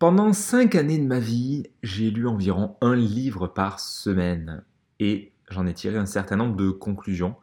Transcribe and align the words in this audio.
Pendant 0.00 0.32
cinq 0.32 0.76
années 0.76 0.96
de 0.96 1.04
ma 1.04 1.18
vie, 1.18 1.64
j'ai 1.82 2.10
lu 2.10 2.26
environ 2.26 2.78
un 2.80 2.96
livre 2.96 3.48
par 3.48 3.78
semaine 3.78 4.64
et 4.98 5.34
j'en 5.50 5.66
ai 5.66 5.74
tiré 5.74 5.98
un 5.98 6.06
certain 6.06 6.36
nombre 6.36 6.56
de 6.56 6.70
conclusions. 6.70 7.36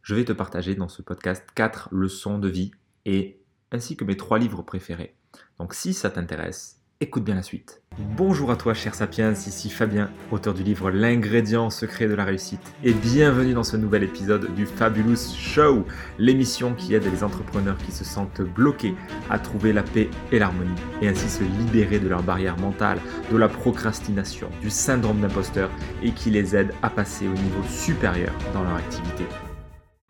Je 0.00 0.14
vais 0.14 0.24
te 0.24 0.32
partager 0.32 0.74
dans 0.74 0.88
ce 0.88 1.02
podcast 1.02 1.46
quatre 1.54 1.90
leçons 1.92 2.38
de 2.38 2.48
vie 2.48 2.70
et 3.04 3.42
ainsi 3.72 3.94
que 3.94 4.06
mes 4.06 4.16
trois 4.16 4.38
livres 4.38 4.62
préférés. 4.62 5.16
Donc 5.58 5.74
si 5.74 5.92
ça 5.92 6.08
t'intéresse, 6.08 6.77
Écoute 7.00 7.22
bien 7.22 7.36
la 7.36 7.44
suite. 7.44 7.80
Bonjour 8.16 8.50
à 8.50 8.56
toi, 8.56 8.74
cher 8.74 8.92
Sapiens, 8.92 9.30
ici 9.30 9.70
Fabien, 9.70 10.10
auteur 10.32 10.52
du 10.52 10.64
livre 10.64 10.90
L'ingrédient 10.90 11.70
secret 11.70 12.08
de 12.08 12.14
la 12.14 12.24
réussite, 12.24 12.74
et 12.82 12.92
bienvenue 12.92 13.54
dans 13.54 13.62
ce 13.62 13.76
nouvel 13.76 14.02
épisode 14.02 14.52
du 14.56 14.66
Fabulous 14.66 15.32
Show, 15.36 15.84
l'émission 16.18 16.74
qui 16.74 16.94
aide 16.94 17.04
les 17.04 17.22
entrepreneurs 17.22 17.78
qui 17.78 17.92
se 17.92 18.02
sentent 18.02 18.40
bloqués 18.40 18.96
à 19.30 19.38
trouver 19.38 19.72
la 19.72 19.84
paix 19.84 20.10
et 20.32 20.40
l'harmonie, 20.40 20.74
et 21.00 21.06
ainsi 21.06 21.30
se 21.30 21.44
libérer 21.44 22.00
de 22.00 22.08
leurs 22.08 22.24
barrières 22.24 22.58
mentales, 22.58 22.98
de 23.30 23.36
la 23.36 23.48
procrastination, 23.48 24.50
du 24.60 24.68
syndrome 24.68 25.20
d'imposteur, 25.20 25.70
et 26.02 26.10
qui 26.10 26.30
les 26.30 26.56
aide 26.56 26.74
à 26.82 26.90
passer 26.90 27.28
au 27.28 27.34
niveau 27.34 27.62
supérieur 27.68 28.34
dans 28.52 28.64
leur 28.64 28.74
activité. 28.74 29.24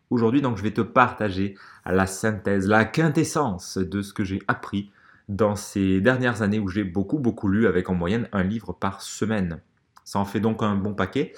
Aujourd'hui, 0.09 0.41
donc, 0.41 0.57
je 0.57 0.63
vais 0.63 0.73
te 0.73 0.81
partager 0.81 1.55
la 1.85 2.07
synthèse, 2.07 2.67
la 2.67 2.83
quintessence 2.83 3.77
de 3.77 4.01
ce 4.01 4.11
que 4.11 4.23
j'ai 4.23 4.41
appris 4.47 4.89
dans 5.29 5.55
ces 5.55 6.01
dernières 6.01 6.41
années 6.41 6.59
où 6.59 6.67
j'ai 6.67 6.83
beaucoup 6.83 7.19
beaucoup 7.19 7.47
lu 7.47 7.67
avec 7.67 7.89
en 7.89 7.95
moyenne 7.95 8.27
un 8.33 8.43
livre 8.43 8.73
par 8.73 9.01
semaine. 9.01 9.61
Ça 10.03 10.19
en 10.19 10.25
fait 10.25 10.41
donc 10.41 10.61
un 10.63 10.75
bon 10.75 10.93
paquet. 10.93 11.33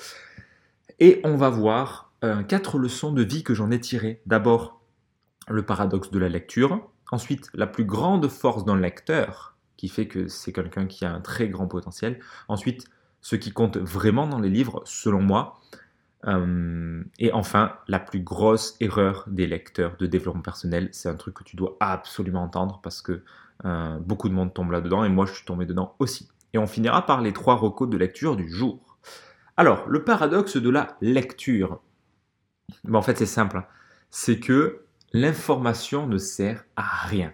Et 1.00 1.20
on 1.24 1.36
va 1.36 1.50
voir 1.50 2.12
euh, 2.24 2.42
quatre 2.44 2.78
leçons 2.78 3.12
de 3.12 3.22
vie 3.22 3.44
que 3.44 3.54
j'en 3.54 3.70
ai 3.70 3.80
tirées. 3.80 4.22
D'abord, 4.26 4.82
le 5.50 5.64
paradoxe 5.64 6.10
de 6.12 6.20
la 6.20 6.30
lecture. 6.30 6.90
Ensuite, 7.12 7.50
la 7.54 7.68
plus 7.68 7.84
grande 7.84 8.28
force 8.30 8.64
d'un 8.64 8.78
lecteur, 8.78 9.58
qui 9.76 9.90
fait 9.90 10.08
que 10.08 10.28
c'est 10.28 10.54
quelqu'un 10.54 10.86
qui 10.86 11.04
a 11.04 11.12
un 11.12 11.20
très 11.20 11.50
grand 11.50 11.68
potentiel. 11.68 12.20
Ensuite, 12.48 12.86
ce 13.20 13.36
qui 13.36 13.52
compte 13.52 13.78
vraiment 13.78 14.28
dans 14.28 14.40
les 14.40 14.50
livres, 14.50 14.82
selon 14.86 15.22
moi. 15.22 15.60
Euh, 16.28 17.04
et 17.18 17.34
enfin, 17.34 17.74
la 17.88 18.00
plus 18.00 18.22
grosse 18.22 18.76
erreur 18.80 19.26
des 19.28 19.48
lecteurs 19.48 19.98
de 19.98 20.06
développement 20.06 20.44
personnel, 20.44 20.90
c'est 20.92 21.10
un 21.10 21.16
truc 21.16 21.34
que 21.34 21.44
tu 21.44 21.56
dois 21.56 21.78
absolument 21.80 22.44
entendre 22.44 22.80
parce 22.84 23.02
que 23.02 23.24
euh, 23.66 24.00
beaucoup 24.00 24.30
de 24.30 24.34
monde 24.34 24.54
tombe 24.54 24.72
là-dedans 24.72 25.04
et 25.04 25.10
moi 25.10 25.26
je 25.26 25.34
suis 25.34 25.46
tombé 25.46 25.66
dedans 25.66 25.96
aussi. 26.00 26.30
Et 26.54 26.58
on 26.58 26.68
finira 26.68 27.06
par 27.06 27.22
les 27.22 27.34
trois 27.34 27.56
recos 27.56 27.90
de 27.90 27.98
lecture 27.98 28.36
du 28.36 28.50
jour. 28.50 28.98
Alors, 29.58 29.88
le 29.88 30.04
paradoxe 30.04 30.58
de 30.58 30.70
la 30.70 30.98
lecture. 31.02 31.82
Ben, 32.84 32.96
en 32.96 33.02
fait, 33.02 33.18
c'est 33.18 33.26
simple. 33.26 33.58
Hein. 33.58 33.66
C'est 34.10 34.40
que 34.40 34.86
l'information 35.14 36.08
ne 36.08 36.18
sert 36.18 36.66
à 36.76 37.06
rien. 37.08 37.34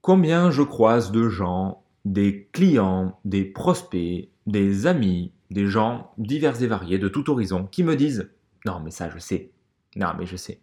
Combien 0.00 0.50
je 0.50 0.62
croise 0.62 1.12
de 1.12 1.28
gens, 1.28 1.82
des 2.04 2.48
clients, 2.52 3.18
des 3.24 3.44
prospects, 3.44 4.28
des 4.46 4.86
amis, 4.86 5.32
des 5.50 5.66
gens 5.66 6.12
divers 6.18 6.60
et 6.62 6.66
variés 6.66 6.98
de 6.98 7.08
tout 7.08 7.30
horizon 7.30 7.66
qui 7.66 7.84
me 7.84 7.96
disent 7.96 8.30
Non, 8.66 8.80
mais 8.80 8.90
ça, 8.90 9.08
je 9.10 9.18
sais. 9.18 9.50
Non, 9.96 10.08
mais 10.18 10.26
je 10.26 10.36
sais. 10.36 10.60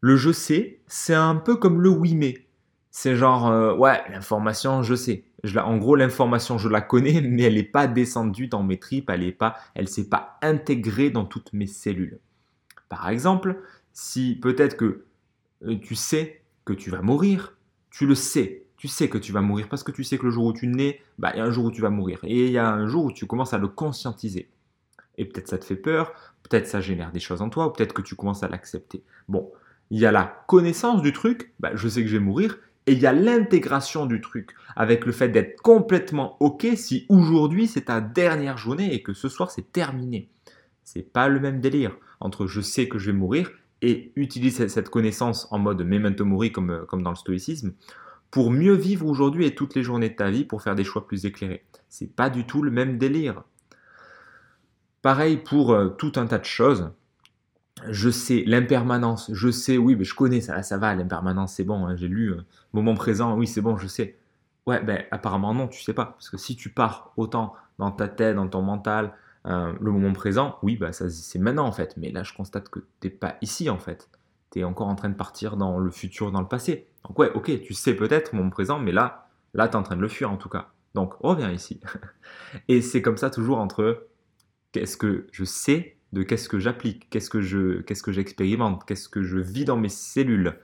Le 0.00 0.16
je 0.16 0.30
sais, 0.30 0.80
c'est 0.86 1.14
un 1.14 1.34
peu 1.34 1.56
comme 1.56 1.80
le 1.80 1.88
oui, 1.88 2.14
mais 2.14 2.46
c'est 2.90 3.16
genre, 3.16 3.48
euh, 3.48 3.74
ouais, 3.74 4.02
l'information, 4.10 4.82
je 4.82 4.94
sais. 4.94 5.24
en 5.56 5.76
gros, 5.76 5.96
l'information, 5.96 6.58
je 6.58 6.68
la 6.68 6.80
connais, 6.80 7.20
mais 7.22 7.42
elle 7.42 7.54
n'est 7.54 7.62
pas 7.62 7.86
descendue 7.86 8.48
dans 8.48 8.62
mes 8.62 8.78
tripes, 8.78 9.10
elle 9.10 9.20
n'est 9.20 9.32
pas, 9.32 9.56
elle 9.74 9.88
s'est 9.88 10.08
pas 10.08 10.38
intégrée 10.42 11.10
dans 11.10 11.24
toutes 11.24 11.52
mes 11.52 11.66
cellules. 11.66 12.18
Par 12.88 13.08
exemple, 13.08 13.60
si 13.92 14.38
peut-être 14.40 14.76
que 14.76 15.04
euh, 15.64 15.78
tu 15.80 15.94
sais 15.94 16.42
que 16.64 16.72
tu 16.72 16.90
vas 16.90 17.02
mourir, 17.02 17.56
tu 17.90 18.06
le 18.06 18.14
sais, 18.14 18.66
tu 18.76 18.88
sais 18.88 19.08
que 19.08 19.18
tu 19.18 19.32
vas 19.32 19.40
mourir 19.40 19.68
parce 19.68 19.82
que 19.82 19.90
tu 19.90 20.04
sais 20.04 20.18
que 20.18 20.26
le 20.26 20.30
jour 20.30 20.46
où 20.46 20.52
tu 20.52 20.68
nais, 20.68 21.00
bah, 21.18 21.32
il 21.34 21.38
y 21.38 21.40
a 21.40 21.44
un 21.44 21.50
jour 21.50 21.66
où 21.66 21.70
tu 21.70 21.82
vas 21.82 21.90
mourir. 21.90 22.20
Et 22.22 22.46
il 22.46 22.52
y 22.52 22.58
a 22.58 22.70
un 22.70 22.86
jour 22.86 23.04
où 23.04 23.12
tu 23.12 23.26
commences 23.26 23.52
à 23.52 23.58
le 23.58 23.68
conscientiser. 23.68 24.48
Et 25.16 25.24
peut-être 25.24 25.48
ça 25.48 25.58
te 25.58 25.64
fait 25.64 25.76
peur, 25.76 26.12
peut-être 26.44 26.68
ça 26.68 26.80
génère 26.80 27.10
des 27.10 27.18
choses 27.18 27.42
en 27.42 27.50
toi, 27.50 27.66
ou 27.66 27.70
peut-être 27.70 27.92
que 27.92 28.02
tu 28.02 28.14
commences 28.14 28.44
à 28.44 28.48
l'accepter. 28.48 29.02
Bon, 29.26 29.50
il 29.90 29.98
y 29.98 30.06
a 30.06 30.12
la 30.12 30.44
connaissance 30.46 31.02
du 31.02 31.12
truc, 31.12 31.52
bah, 31.58 31.72
je 31.74 31.88
sais 31.88 32.02
que 32.02 32.08
je 32.08 32.16
vais 32.16 32.24
mourir, 32.24 32.58
et 32.88 32.92
il 32.92 33.00
y 33.00 33.06
a 33.06 33.12
l'intégration 33.12 34.06
du 34.06 34.22
truc 34.22 34.54
avec 34.74 35.04
le 35.04 35.12
fait 35.12 35.28
d'être 35.28 35.60
complètement 35.60 36.38
OK 36.40 36.66
si 36.74 37.04
aujourd'hui 37.10 37.66
c'est 37.66 37.82
ta 37.82 38.00
dernière 38.00 38.56
journée 38.56 38.94
et 38.94 39.02
que 39.02 39.12
ce 39.12 39.28
soir 39.28 39.50
c'est 39.50 39.72
terminé. 39.72 40.30
C'est 40.84 41.02
pas 41.02 41.28
le 41.28 41.38
même 41.38 41.60
délire 41.60 41.94
entre 42.18 42.46
je 42.46 42.62
sais 42.62 42.88
que 42.88 42.98
je 42.98 43.10
vais 43.10 43.16
mourir 43.16 43.50
et 43.82 44.10
utiliser 44.16 44.70
cette 44.70 44.88
connaissance 44.88 45.48
en 45.50 45.58
mode 45.58 45.82
memento 45.82 46.24
mori 46.24 46.50
comme, 46.50 46.86
comme 46.88 47.02
dans 47.02 47.10
le 47.10 47.16
stoïcisme 47.16 47.74
pour 48.30 48.50
mieux 48.50 48.74
vivre 48.74 49.06
aujourd'hui 49.06 49.44
et 49.44 49.54
toutes 49.54 49.74
les 49.74 49.82
journées 49.82 50.08
de 50.08 50.16
ta 50.16 50.30
vie 50.30 50.44
pour 50.44 50.62
faire 50.62 50.74
des 50.74 50.84
choix 50.84 51.06
plus 51.06 51.26
éclairés. 51.26 51.66
C'est 51.90 52.16
pas 52.16 52.30
du 52.30 52.46
tout 52.46 52.62
le 52.62 52.70
même 52.70 52.96
délire. 52.96 53.42
Pareil 55.02 55.36
pour 55.36 55.72
euh, 55.72 55.88
tout 55.90 56.12
un 56.16 56.26
tas 56.26 56.38
de 56.38 56.46
choses 56.46 56.90
je 57.90 58.10
sais, 58.10 58.42
l'impermanence, 58.46 59.30
je 59.32 59.50
sais, 59.50 59.78
oui, 59.78 59.96
mais 59.96 60.04
je 60.04 60.14
connais, 60.14 60.40
ça, 60.40 60.62
ça 60.62 60.78
va, 60.78 60.94
l'impermanence, 60.94 61.54
c'est 61.54 61.64
bon, 61.64 61.86
hein, 61.86 61.96
j'ai 61.96 62.08
lu, 62.08 62.32
euh, 62.32 62.42
moment 62.72 62.94
présent, 62.94 63.36
oui, 63.36 63.46
c'est 63.46 63.60
bon, 63.60 63.76
je 63.76 63.86
sais. 63.86 64.16
Ouais, 64.66 64.82
ben 64.82 65.04
apparemment 65.10 65.54
non, 65.54 65.68
tu 65.68 65.82
sais 65.82 65.94
pas, 65.94 66.04
parce 66.04 66.28
que 66.28 66.36
si 66.36 66.54
tu 66.54 66.68
pars 66.68 67.12
autant 67.16 67.54
dans 67.78 67.90
ta 67.90 68.06
tête, 68.08 68.36
dans 68.36 68.48
ton 68.48 68.60
mental, 68.60 69.14
euh, 69.46 69.72
le 69.80 69.92
moment 69.92 70.12
présent, 70.12 70.58
oui, 70.62 70.76
bah 70.76 70.92
ça 70.92 71.08
c'est 71.08 71.38
maintenant 71.38 71.66
en 71.66 71.72
fait, 71.72 71.96
mais 71.96 72.10
là 72.10 72.22
je 72.22 72.34
constate 72.34 72.68
que 72.68 72.80
t'es 73.00 73.08
pas 73.08 73.36
ici 73.40 73.70
en 73.70 73.78
fait, 73.78 74.10
tu 74.50 74.58
es 74.60 74.64
encore 74.64 74.88
en 74.88 74.94
train 74.94 75.08
de 75.08 75.14
partir 75.14 75.56
dans 75.56 75.78
le 75.78 75.90
futur, 75.90 76.32
dans 76.32 76.42
le 76.42 76.48
passé. 76.48 76.86
Donc 77.06 77.18
ouais, 77.18 77.30
ok, 77.32 77.62
tu 77.62 77.72
sais 77.72 77.94
peut-être 77.94 78.34
moment 78.34 78.50
présent, 78.50 78.78
mais 78.78 78.92
là, 78.92 79.28
là 79.54 79.68
tu 79.68 79.72
es 79.72 79.76
en 79.76 79.82
train 79.82 79.96
de 79.96 80.02
le 80.02 80.08
fuir 80.08 80.30
en 80.30 80.36
tout 80.36 80.50
cas. 80.50 80.68
Donc 80.94 81.14
reviens 81.20 81.50
ici. 81.50 81.80
Et 82.68 82.82
c'est 82.82 83.00
comme 83.00 83.16
ça 83.16 83.30
toujours 83.30 83.58
entre 83.58 84.06
qu'est-ce 84.72 84.96
que 84.98 85.26
je 85.32 85.44
sais 85.44 85.97
de 86.12 86.22
qu'est-ce 86.22 86.48
que 86.48 86.58
j'applique, 86.58 87.08
qu'est-ce 87.10 87.30
que 87.30 87.40
je, 87.40 87.80
qu'est-ce 87.82 88.02
que 88.02 88.12
j'expérimente, 88.12 88.84
qu'est-ce 88.86 89.08
que 89.08 89.22
je 89.22 89.38
vis 89.38 89.64
dans 89.64 89.76
mes 89.76 89.88
cellules. 89.88 90.54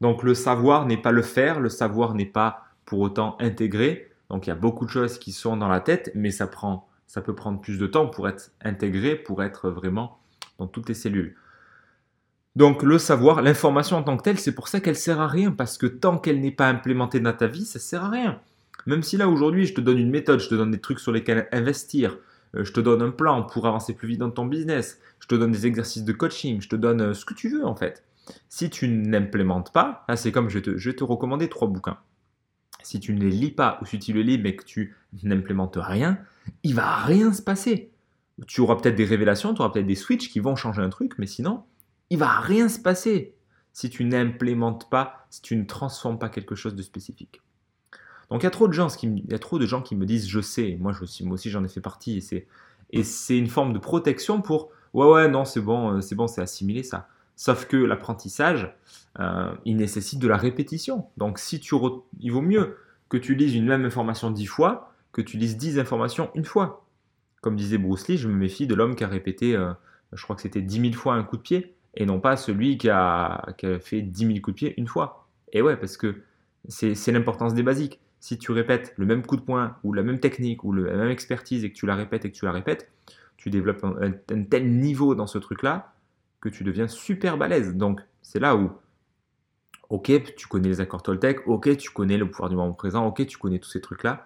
Donc 0.00 0.22
le 0.22 0.34
savoir 0.34 0.86
n'est 0.86 1.00
pas 1.00 1.12
le 1.12 1.22
faire, 1.22 1.60
le 1.60 1.68
savoir 1.68 2.14
n'est 2.14 2.26
pas 2.26 2.64
pour 2.84 3.00
autant 3.00 3.36
intégré. 3.38 4.10
Donc 4.30 4.46
il 4.46 4.50
y 4.50 4.52
a 4.52 4.56
beaucoup 4.56 4.84
de 4.84 4.90
choses 4.90 5.18
qui 5.18 5.32
sont 5.32 5.56
dans 5.56 5.68
la 5.68 5.80
tête, 5.80 6.10
mais 6.14 6.30
ça 6.30 6.46
prend, 6.46 6.88
ça 7.06 7.20
peut 7.20 7.34
prendre 7.34 7.60
plus 7.60 7.78
de 7.78 7.86
temps 7.86 8.08
pour 8.08 8.28
être 8.28 8.50
intégré, 8.62 9.14
pour 9.14 9.42
être 9.42 9.70
vraiment 9.70 10.18
dans 10.58 10.66
toutes 10.66 10.88
les 10.88 10.94
cellules. 10.94 11.36
Donc 12.56 12.82
le 12.82 12.98
savoir, 12.98 13.40
l'information 13.40 13.96
en 13.96 14.02
tant 14.02 14.16
que 14.16 14.24
telle, 14.24 14.38
c'est 14.38 14.54
pour 14.54 14.68
ça 14.68 14.80
qu'elle 14.80 14.96
sert 14.96 15.20
à 15.20 15.28
rien, 15.28 15.52
parce 15.52 15.78
que 15.78 15.86
tant 15.86 16.18
qu'elle 16.18 16.40
n'est 16.40 16.50
pas 16.50 16.68
implémentée 16.68 17.20
dans 17.20 17.32
ta 17.32 17.46
vie, 17.46 17.64
ça 17.64 17.78
sert 17.78 18.04
à 18.04 18.10
rien. 18.10 18.40
Même 18.86 19.02
si 19.02 19.16
là 19.16 19.28
aujourd'hui 19.28 19.66
je 19.66 19.74
te 19.74 19.80
donne 19.80 19.98
une 19.98 20.10
méthode, 20.10 20.40
je 20.40 20.48
te 20.48 20.54
donne 20.54 20.70
des 20.70 20.80
trucs 20.80 20.98
sur 20.98 21.12
lesquels 21.12 21.48
investir, 21.52 22.18
je 22.54 22.72
te 22.72 22.80
donne 22.80 23.02
un 23.02 23.10
plan 23.10 23.42
pour 23.42 23.66
avancer 23.66 23.94
plus 23.94 24.08
vite 24.08 24.20
dans 24.20 24.30
ton 24.30 24.46
business, 24.46 25.00
je 25.20 25.26
te 25.26 25.34
donne 25.34 25.52
des 25.52 25.66
exercices 25.66 26.04
de 26.04 26.12
coaching, 26.12 26.60
je 26.60 26.68
te 26.68 26.76
donne 26.76 27.00
euh, 27.00 27.14
ce 27.14 27.24
que 27.24 27.34
tu 27.34 27.48
veux 27.48 27.66
en 27.66 27.74
fait. 27.74 28.04
Si 28.48 28.70
tu 28.70 28.88
n'implémentes 28.88 29.72
pas, 29.72 30.04
c'est 30.16 30.32
comme 30.32 30.48
je 30.48 30.58
vais, 30.58 30.62
te, 30.62 30.76
je 30.76 30.90
recommander 31.04 31.48
trois 31.48 31.68
bouquins. 31.68 31.98
Si 32.82 33.00
tu 33.00 33.14
ne 33.14 33.20
les 33.20 33.30
lis 33.30 33.50
pas 33.50 33.78
ou 33.80 33.86
si 33.86 33.98
tu 33.98 34.12
les 34.12 34.22
lis 34.22 34.38
mais 34.38 34.54
que 34.54 34.64
tu 34.64 34.94
n'implémentes 35.22 35.78
rien, 35.80 36.18
il 36.62 36.74
va 36.74 36.96
rien 36.96 37.32
se 37.32 37.42
passer. 37.42 37.90
Tu 38.46 38.60
auras 38.60 38.76
peut-être 38.76 38.94
des 38.94 39.04
révélations, 39.04 39.54
tu 39.54 39.60
auras 39.60 39.70
peut-être 39.70 39.86
des 39.86 39.94
switches 39.94 40.30
qui 40.30 40.40
vont 40.40 40.56
changer 40.56 40.82
un 40.82 40.88
truc, 40.88 41.14
mais 41.18 41.26
sinon, 41.26 41.64
il 42.10 42.18
va 42.18 42.40
rien 42.40 42.68
se 42.68 42.78
passer 42.78 43.34
si 43.72 43.90
tu 43.90 44.04
n'implémentes 44.04 44.90
pas, 44.90 45.26
si 45.30 45.42
tu 45.42 45.56
ne 45.56 45.64
transformes 45.64 46.18
pas 46.18 46.28
quelque 46.28 46.54
chose 46.54 46.74
de 46.74 46.82
spécifique. 46.82 47.40
Donc 48.32 48.42
il 48.42 48.44
y 48.44 48.46
a 48.46 48.50
trop 48.50 48.66
de 48.66 48.72
gens 48.72 48.88
qui, 48.88 49.06
il 49.06 49.30
y 49.30 49.34
a 49.34 49.38
trop 49.38 49.58
de 49.58 49.66
gens 49.66 49.82
qui 49.82 49.94
me 49.94 50.06
disent 50.06 50.26
je 50.26 50.40
sais, 50.40 50.78
moi, 50.80 50.92
je 50.92 51.24
moi 51.24 51.34
aussi 51.34 51.50
j'en 51.50 51.62
ai 51.64 51.68
fait 51.68 51.82
partie, 51.82 52.16
et 52.16 52.20
c'est, 52.22 52.46
et 52.90 53.04
c'est 53.04 53.36
une 53.36 53.46
forme 53.46 53.74
de 53.74 53.78
protection 53.78 54.40
pour 54.40 54.70
ouais 54.94 55.06
ouais 55.06 55.28
non 55.28 55.44
c'est 55.44 55.60
bon, 55.60 55.92
euh, 55.92 56.00
c'est 56.00 56.14
bon, 56.14 56.26
c'est 56.26 56.40
assimilé 56.40 56.82
ça. 56.82 57.08
Sauf 57.36 57.66
que 57.66 57.76
l'apprentissage, 57.76 58.74
euh, 59.20 59.52
il 59.66 59.76
nécessite 59.76 60.18
de 60.18 60.28
la 60.28 60.38
répétition. 60.38 61.08
Donc 61.18 61.38
si 61.38 61.60
tu 61.60 61.74
il 62.20 62.32
vaut 62.32 62.40
mieux 62.40 62.78
que 63.10 63.18
tu 63.18 63.34
lises 63.34 63.54
une 63.54 63.66
même 63.66 63.84
information 63.84 64.30
dix 64.30 64.46
fois 64.46 64.94
que 65.12 65.20
tu 65.20 65.36
lises 65.36 65.58
dix 65.58 65.78
informations 65.78 66.30
une 66.34 66.46
fois. 66.46 66.86
Comme 67.42 67.54
disait 67.54 67.76
Bruce 67.76 68.08
Lee, 68.08 68.16
je 68.16 68.28
me 68.28 68.34
méfie 68.34 68.66
de 68.66 68.74
l'homme 68.74 68.94
qui 68.94 69.04
a 69.04 69.08
répété, 69.08 69.54
euh, 69.54 69.72
je 70.14 70.22
crois 70.24 70.36
que 70.36 70.42
c'était 70.42 70.62
dix 70.62 70.80
mille 70.80 70.94
fois 70.94 71.16
un 71.16 71.22
coup 71.22 71.36
de 71.36 71.42
pied, 71.42 71.74
et 71.94 72.06
non 72.06 72.18
pas 72.18 72.38
celui 72.38 72.78
qui 72.78 72.88
a, 72.88 73.52
qui 73.58 73.66
a 73.66 73.78
fait 73.78 74.00
dix 74.00 74.24
mille 74.24 74.40
coups 74.40 74.54
de 74.54 74.58
pied 74.58 74.74
une 74.78 74.86
fois. 74.86 75.28
Et 75.52 75.60
ouais, 75.60 75.76
parce 75.76 75.98
que 75.98 76.22
c'est 76.68 77.12
l'importance 77.12 77.52
des 77.52 77.62
basiques 77.62 78.00
si 78.22 78.38
tu 78.38 78.52
répètes 78.52 78.94
le 78.98 79.04
même 79.04 79.26
coup 79.26 79.34
de 79.34 79.40
poing 79.40 79.76
ou 79.82 79.92
la 79.92 80.04
même 80.04 80.20
technique 80.20 80.62
ou 80.62 80.72
la 80.72 80.96
même 80.96 81.10
expertise 81.10 81.64
et 81.64 81.72
que 81.72 81.74
tu 81.74 81.86
la 81.86 81.96
répètes 81.96 82.24
et 82.24 82.30
que 82.30 82.36
tu 82.36 82.44
la 82.44 82.52
répètes, 82.52 82.88
tu 83.36 83.50
développes 83.50 83.84
un, 83.84 84.12
tel 84.44 84.78
niveau 84.78 85.16
dans 85.16 85.26
ce 85.26 85.38
truc-là 85.38 85.92
que 86.40 86.48
tu 86.48 86.62
deviens 86.62 86.86
super 86.86 87.36
balèze. 87.36 87.74
Donc 87.74 88.00
c'est 88.22 88.38
là 88.38 88.54
où, 88.54 88.70
ok, 89.88 90.36
tu 90.36 90.46
connais 90.46 90.68
les 90.68 90.80
accords 90.80 91.02
Toltec, 91.02 91.48
ok, 91.48 91.76
tu 91.76 91.90
connais 91.90 92.16
le 92.16 92.30
pouvoir 92.30 92.48
du 92.48 92.54
moment 92.54 92.72
présent, 92.74 93.04
ok, 93.08 93.26
tu 93.26 93.38
connais 93.38 93.58
tous 93.58 93.70
ces 93.70 93.80
trucs-là, 93.80 94.24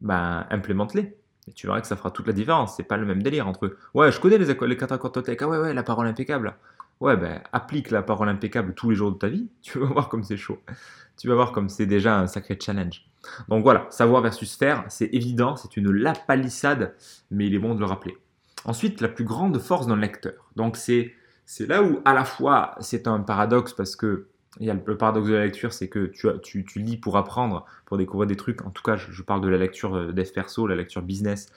ben 0.00 0.44
implémente-les. 0.50 1.16
Et 1.46 1.52
tu 1.52 1.68
verras 1.68 1.80
que 1.80 1.86
ça 1.86 1.94
fera 1.94 2.10
toute 2.10 2.26
la 2.26 2.32
différence. 2.32 2.74
C'est 2.76 2.82
pas 2.82 2.96
le 2.96 3.06
même 3.06 3.22
délire 3.22 3.46
entre 3.46 3.76
ouais, 3.94 4.10
je 4.10 4.18
connais 4.18 4.38
les, 4.38 4.46
les 4.46 4.76
quatre 4.76 4.92
accords 4.92 5.12
Toltec, 5.12 5.40
ah 5.42 5.48
ouais, 5.48 5.58
ouais, 5.58 5.74
la 5.74 5.84
parole 5.84 6.08
impeccable. 6.08 6.56
Ouais, 7.00 7.16
ben 7.16 7.42
applique 7.52 7.90
la 7.90 8.02
parole 8.02 8.28
impeccable 8.28 8.74
tous 8.74 8.90
les 8.90 8.96
jours 8.96 9.12
de 9.12 9.18
ta 9.18 9.28
vie, 9.28 9.48
tu 9.62 9.78
vas 9.78 9.86
voir 9.86 10.08
comme 10.08 10.22
c'est 10.22 10.36
chaud. 10.36 10.58
Tu 11.16 11.28
vas 11.28 11.34
voir 11.34 11.52
comme 11.52 11.68
c'est 11.68 11.86
déjà 11.86 12.18
un 12.18 12.26
sacré 12.26 12.58
challenge. 12.60 13.04
Donc 13.48 13.62
voilà, 13.62 13.86
savoir 13.90 14.22
versus 14.22 14.56
faire, 14.56 14.84
c'est 14.88 15.08
évident, 15.12 15.56
c'est 15.56 15.76
une 15.76 15.90
lapalissade, 15.90 16.94
mais 17.30 17.46
il 17.46 17.54
est 17.54 17.58
bon 17.58 17.74
de 17.74 17.80
le 17.80 17.86
rappeler. 17.86 18.16
Ensuite, 18.64 19.00
la 19.00 19.08
plus 19.08 19.24
grande 19.24 19.58
force 19.58 19.86
d'un 19.86 19.96
lecteur. 19.96 20.50
Donc 20.56 20.76
c'est 20.76 21.14
là 21.60 21.82
où 21.82 22.00
à 22.04 22.14
la 22.14 22.24
fois 22.24 22.74
c'est 22.80 23.06
un 23.06 23.20
paradoxe 23.20 23.72
parce 23.72 23.96
que 23.96 24.28
il 24.60 24.66
y 24.66 24.70
a 24.70 24.74
le 24.74 24.96
paradoxe 24.98 25.28
de 25.28 25.34
la 25.34 25.44
lecture, 25.44 25.72
c'est 25.72 25.88
que 25.88 26.12
tu, 26.42 26.64
tu, 26.64 26.78
lis 26.78 26.98
pour 26.98 27.16
apprendre, 27.16 27.64
pour 27.86 27.96
découvrir 27.96 28.26
des 28.26 28.36
trucs. 28.36 28.62
En 28.66 28.70
tout 28.70 28.82
cas, 28.82 28.96
je, 28.96 29.22
parle 29.22 29.40
de 29.40 29.48
la 29.48 29.56
lecture 29.56 29.96
euh, 29.96 30.12
dev 30.12 30.30
perso, 30.30 30.66
la 30.66 30.74
lecture 30.74 31.00
business 31.00 31.50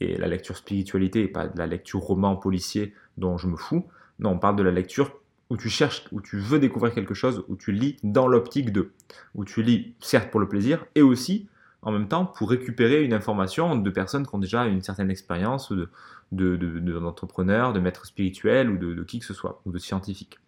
et 0.00 0.16
la 0.16 0.28
lecture 0.28 0.56
spiritualité, 0.56 1.24
et 1.24 1.28
pas 1.28 1.46
de 1.46 1.58
la 1.58 1.66
lecture 1.66 2.00
roman 2.00 2.36
policier 2.36 2.94
dont 3.18 3.36
je 3.36 3.48
me 3.48 3.56
fous. 3.56 3.86
Non, 4.18 4.30
on 4.30 4.38
parle 4.38 4.56
de 4.56 4.62
la 4.62 4.70
lecture 4.70 5.12
où 5.50 5.56
tu 5.56 5.68
cherches, 5.68 6.04
où 6.12 6.20
tu 6.20 6.38
veux 6.38 6.58
découvrir 6.58 6.94
quelque 6.94 7.14
chose, 7.14 7.44
où 7.48 7.56
tu 7.56 7.72
lis 7.72 7.96
dans 8.02 8.26
l'optique 8.26 8.72
de, 8.72 8.92
où 9.34 9.44
tu 9.44 9.62
lis 9.62 9.94
certes 10.00 10.30
pour 10.30 10.40
le 10.40 10.48
plaisir 10.48 10.84
et 10.94 11.02
aussi 11.02 11.48
en 11.82 11.92
même 11.92 12.08
temps 12.08 12.26
pour 12.26 12.50
récupérer 12.50 13.04
une 13.04 13.14
information 13.14 13.76
de 13.76 13.90
personnes 13.90 14.26
qui 14.26 14.34
ont 14.34 14.38
déjà 14.38 14.66
une 14.66 14.82
certaine 14.82 15.10
expérience, 15.10 15.72
de, 15.72 15.88
d'entrepreneurs, 16.32 17.72
de, 17.72 17.78
de, 17.78 17.82
maîtres 17.82 18.04
spirituels 18.04 18.70
ou 18.70 18.76
de, 18.76 19.02
qui 19.04 19.20
que 19.20 19.24
ce 19.24 19.34
soit, 19.34 19.62
ou 19.64 19.72
de 19.72 19.78
scientifiques. 19.78 20.38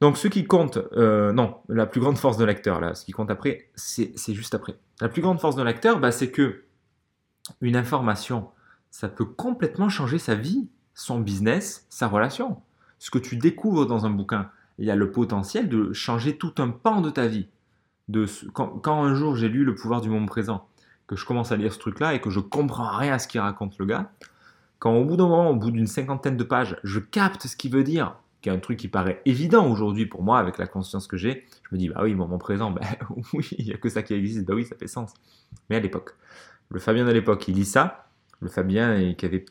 Donc 0.00 0.16
ce 0.16 0.26
qui 0.26 0.44
compte, 0.44 0.78
euh, 0.94 1.32
non, 1.32 1.58
la 1.68 1.86
plus 1.86 2.00
grande 2.00 2.18
force 2.18 2.36
de 2.36 2.44
l'acteur, 2.44 2.80
là, 2.80 2.94
ce 2.94 3.04
qui 3.04 3.12
compte 3.12 3.30
après, 3.30 3.70
c'est 3.76 4.34
juste 4.34 4.54
après. 4.54 4.74
La 5.00 5.08
plus 5.08 5.22
grande 5.22 5.40
force 5.40 5.54
de 5.54 5.62
l'acteur, 5.62 6.00
bah, 6.00 6.10
c'est 6.10 6.30
que 6.30 6.64
une 7.60 7.76
information, 7.76 8.48
ça 8.90 9.08
peut 9.08 9.24
complètement 9.24 9.88
changer 9.88 10.18
sa 10.18 10.34
vie, 10.34 10.68
son 10.94 11.20
business, 11.20 11.86
sa 11.88 12.08
relation. 12.08 12.60
Ce 12.98 13.10
que 13.10 13.18
tu 13.18 13.36
découvres 13.36 13.86
dans 13.86 14.06
un 14.06 14.10
bouquin, 14.10 14.50
il 14.78 14.86
y 14.86 14.90
a 14.90 14.96
le 14.96 15.10
potentiel 15.10 15.68
de 15.68 15.92
changer 15.92 16.36
tout 16.36 16.54
un 16.58 16.68
pan 16.68 17.00
de 17.00 17.10
ta 17.10 17.26
vie. 17.26 17.48
Quand 18.52 19.04
un 19.04 19.14
jour 19.14 19.36
j'ai 19.36 19.48
lu 19.48 19.64
Le 19.64 19.74
pouvoir 19.74 20.00
du 20.00 20.10
moment 20.10 20.26
présent, 20.26 20.66
que 21.06 21.16
je 21.16 21.24
commence 21.24 21.52
à 21.52 21.56
lire 21.56 21.72
ce 21.72 21.78
truc-là 21.78 22.14
et 22.14 22.20
que 22.20 22.30
je 22.30 22.40
comprends 22.40 22.96
rien 22.96 23.14
à 23.14 23.18
ce 23.18 23.28
qu'il 23.28 23.40
raconte 23.40 23.78
le 23.78 23.86
gars, 23.86 24.10
quand 24.78 24.94
au 24.94 25.04
bout 25.04 25.16
d'un 25.16 25.28
moment, 25.28 25.50
au 25.50 25.56
bout 25.56 25.70
d'une 25.70 25.86
cinquantaine 25.86 26.36
de 26.36 26.44
pages, 26.44 26.76
je 26.82 26.98
capte 26.98 27.46
ce 27.46 27.56
qu'il 27.56 27.72
veut 27.72 27.84
dire, 27.84 28.16
qui 28.40 28.48
est 28.48 28.52
un 28.52 28.58
truc 28.58 28.78
qui 28.78 28.88
paraît 28.88 29.22
évident 29.24 29.70
aujourd'hui 29.70 30.06
pour 30.06 30.22
moi 30.22 30.38
avec 30.38 30.58
la 30.58 30.66
conscience 30.66 31.06
que 31.06 31.16
j'ai, 31.16 31.46
je 31.70 31.74
me 31.74 31.78
dis, 31.78 31.88
bah 31.88 32.00
oui, 32.02 32.14
moment 32.14 32.38
présent, 32.38 32.72
bah 32.72 32.80
oui, 33.32 33.48
il 33.58 33.66
n'y 33.66 33.72
a 33.72 33.76
que 33.76 33.88
ça 33.88 34.02
qui 34.02 34.14
existe, 34.14 34.44
bah 34.44 34.54
oui, 34.54 34.64
ça 34.64 34.74
fait 34.74 34.88
sens. 34.88 35.14
Mais 35.70 35.76
à 35.76 35.80
l'époque, 35.80 36.16
le 36.70 36.80
Fabien 36.80 37.04
de 37.04 37.12
l'époque, 37.12 37.46
il 37.46 37.54
lit 37.54 37.64
ça, 37.64 38.08
le 38.40 38.48
Fabien 38.48 39.14
qui 39.14 39.24
avait 39.24 39.44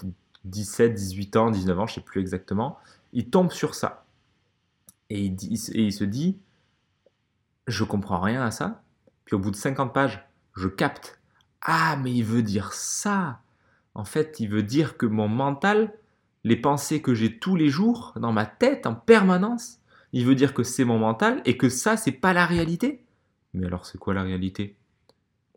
17, 0.46 0.94
18 0.94 1.36
ans, 1.38 1.52
19 1.52 1.80
ans, 1.80 1.88
je 1.88 1.92
ne 1.92 1.96
sais 1.96 2.02
plus 2.02 2.22
exactement, 2.22 2.78
il 3.14 3.30
tombe 3.30 3.52
sur 3.52 3.76
ça. 3.76 4.06
Et 5.10 5.26
il, 5.26 5.58
se 5.92 6.04
dit, 6.06 6.38
je 7.68 7.84
comprends 7.84 8.22
rien 8.22 8.44
à 8.44 8.52
ça. 8.52 8.82
Puis 9.26 9.36
au 9.36 9.40
bout 9.40 9.52
de 9.52 9.58
50 9.58 9.94
pages, 9.94 10.26
je 10.56 10.70
capte, 10.70 11.20
ah, 11.62 11.98
mais 12.02 12.14
il 12.14 12.24
veut 12.24 12.44
dire 12.44 12.72
ça. 12.72 13.42
En 13.94 14.06
fait, 14.06 14.40
il 14.40 14.48
veut 14.48 14.64
dire 14.64 14.96
que 14.96 15.06
mon 15.06 15.28
mental 15.28 15.94
les 16.44 16.56
pensées 16.56 17.02
que 17.02 17.14
j'ai 17.14 17.38
tous 17.38 17.56
les 17.56 17.70
jours 17.70 18.14
dans 18.16 18.32
ma 18.32 18.46
tête 18.46 18.86
en 18.86 18.96
permanence, 18.96 19.80
il 20.14 20.26
veut 20.26 20.36
dire 20.36 20.54
que 20.54 20.64
c'est 20.64 20.84
mon 20.84 20.98
mental 20.98 21.42
et 21.46 21.58
que 21.58 21.70
ça, 21.70 21.98
c'est 21.98 22.12
pas 22.12 22.34
la 22.34 22.46
réalité. 22.46 23.04
Mais 23.54 23.68
alors, 23.68 23.86
c'est 23.86 23.98
quoi 23.98 24.14
la 24.14 24.24
réalité? 24.24 24.76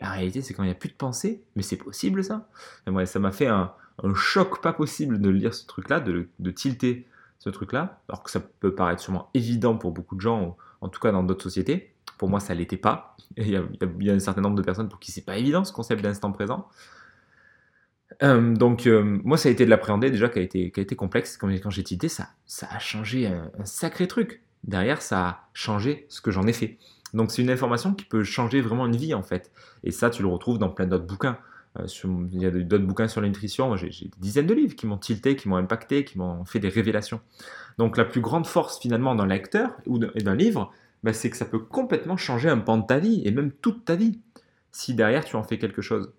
La 0.01 0.11
réalité, 0.11 0.43
c'est 0.43 0.55
quand 0.55 0.63
il 0.63 0.67
n'y 0.67 0.73
a 0.73 0.77
plus 0.77 0.89
de 0.89 0.95
pensée. 0.95 1.43
Mais 1.57 1.63
c'est 1.63 1.77
possible, 1.77 2.23
ça? 2.23 2.49
Et 2.87 3.07
Ça 3.07 3.19
m'a 3.19 3.33
fait 3.33 3.47
un, 3.47 3.73
choc 4.15 4.61
pas 4.61 4.73
possible 4.73 5.21
de 5.21 5.31
lire 5.31 5.55
ce 5.55 5.67
truc-là, 5.67 6.01
de, 6.01 6.51
tilter 6.51 7.07
ce 7.39 7.51
truc-là, 7.51 8.01
alors 8.09 8.23
que 8.23 8.31
ça 8.31 8.41
peut 8.41 8.75
paraître 8.75 9.03
sûrement 9.03 9.31
évident 9.35 9.77
pour 9.77 9.93
beaucoup 9.93 10.17
de 10.17 10.21
gens, 10.21 10.57
en 10.81 10.89
tout 10.89 11.01
cas 11.01 11.13
dans 11.13 11.23
d'autres 11.23 11.43
sociétés. 11.43 11.93
Pour 12.19 12.29
moi, 12.29 12.41
ça 12.41 12.55
l'était 12.55 12.77
pas. 12.77 13.17
Il 13.37 13.49
y, 13.49 14.11
a, 14.11 14.13
un 14.13 14.19
certain 14.19 14.41
nombre 14.41 14.57
de 14.57 14.63
personnes 14.63 14.89
pour 14.89 15.01
qui 15.01 15.13
c'est 15.13 15.25
pas 15.25 15.37
évident 15.37 15.65
ce 15.65 15.73
concept 15.73 16.03
d'instant 16.03 16.33
présent. 16.33 16.69
Euh, 18.23 18.55
donc, 18.55 18.87
euh, 18.87 19.03
moi, 19.25 19.37
ça 19.37 19.49
a 19.49 19.53
été 19.53 19.65
de 19.65 19.71
l'appréhender 19.71 20.11
déjà, 20.11 20.29
qui 20.29 20.39
a 20.39 20.43
été, 20.43 20.73
a 20.77 20.95
complexe. 20.95 21.37
Quand, 21.37 21.49
j'ai 21.71 21.83
tilté, 21.83 22.09
ça, 22.09 22.29
ça 22.47 22.69
a 22.71 22.79
changé 22.79 23.27
un, 23.27 23.51
sacré 23.65 24.07
truc. 24.07 24.43
Derrière, 24.63 25.03
ça 25.03 25.27
a 25.27 25.49
changé 25.53 26.07
ce 26.09 26.21
que 26.21 26.31
j'en 26.31 26.47
ai 26.47 26.53
fait. 26.53 26.79
Donc, 27.13 27.31
c'est 27.31 27.43
une 27.43 27.51
information 27.51 27.95
qui 27.95 28.05
peut 28.05 28.25
changer 28.25 28.61
vraiment 28.61 28.87
une 28.87 28.97
vie, 28.97 29.15
en 29.15 29.23
fait. 29.23 29.51
Et 29.83 29.91
ça, 29.91 30.11
tu 30.11 30.23
le 30.23 30.29
retrouves 30.29 30.59
dans 30.59 30.71
plein 30.71 30.87
d'autres 30.87 31.07
bouquins. 31.07 31.39
Euh, 31.79 31.87
il 32.33 32.41
y 32.41 32.47
a 32.47 32.51
d'autres 32.51 32.85
bouquins 32.85 33.09
sur 33.09 33.21
la 33.21 33.29
nutrition. 33.29 33.77
J'ai 33.77 33.89
des 33.89 34.11
dizaines 34.19 34.47
de 34.47 34.55
livres 34.55 34.77
qui 34.77 34.87
m'ont 34.87 34.99
tilté, 34.99 35.37
qui 35.37 35.49
m'ont 35.49 35.57
impacté, 35.57 36.05
qui 36.05 36.19
m'ont 36.19 36.45
fait 36.45 36.61
des 36.61 36.69
révélations. 36.69 37.21
Donc, 37.79 37.97
la 37.97 38.05
plus 38.05 38.21
grande 38.21 38.47
force, 38.47 38.79
finalement, 38.79 39.15
d'un 39.15 39.27
lecteur 39.27 39.77
ou 39.87 39.99
d'un 39.99 40.35
livre, 40.35 40.73
bah, 41.03 41.13
c'est 41.13 41.31
que 41.31 41.37
ça 41.37 41.45
peut 41.45 41.59
complètement 41.59 42.17
changer 42.17 42.49
un 42.49 42.59
pan 42.59 42.79
de 42.79 42.87
ta 42.87 42.99
vie, 42.99 43.23
et 43.25 43.31
même 43.31 43.51
toute 43.53 43.85
ta 43.85 43.97
vie, 43.97 44.21
si 44.73 44.95
derrière, 44.95 45.25
tu 45.25 45.37
en 45.37 45.43
fais 45.43 45.59
quelque 45.59 45.83
chose. 45.83 46.13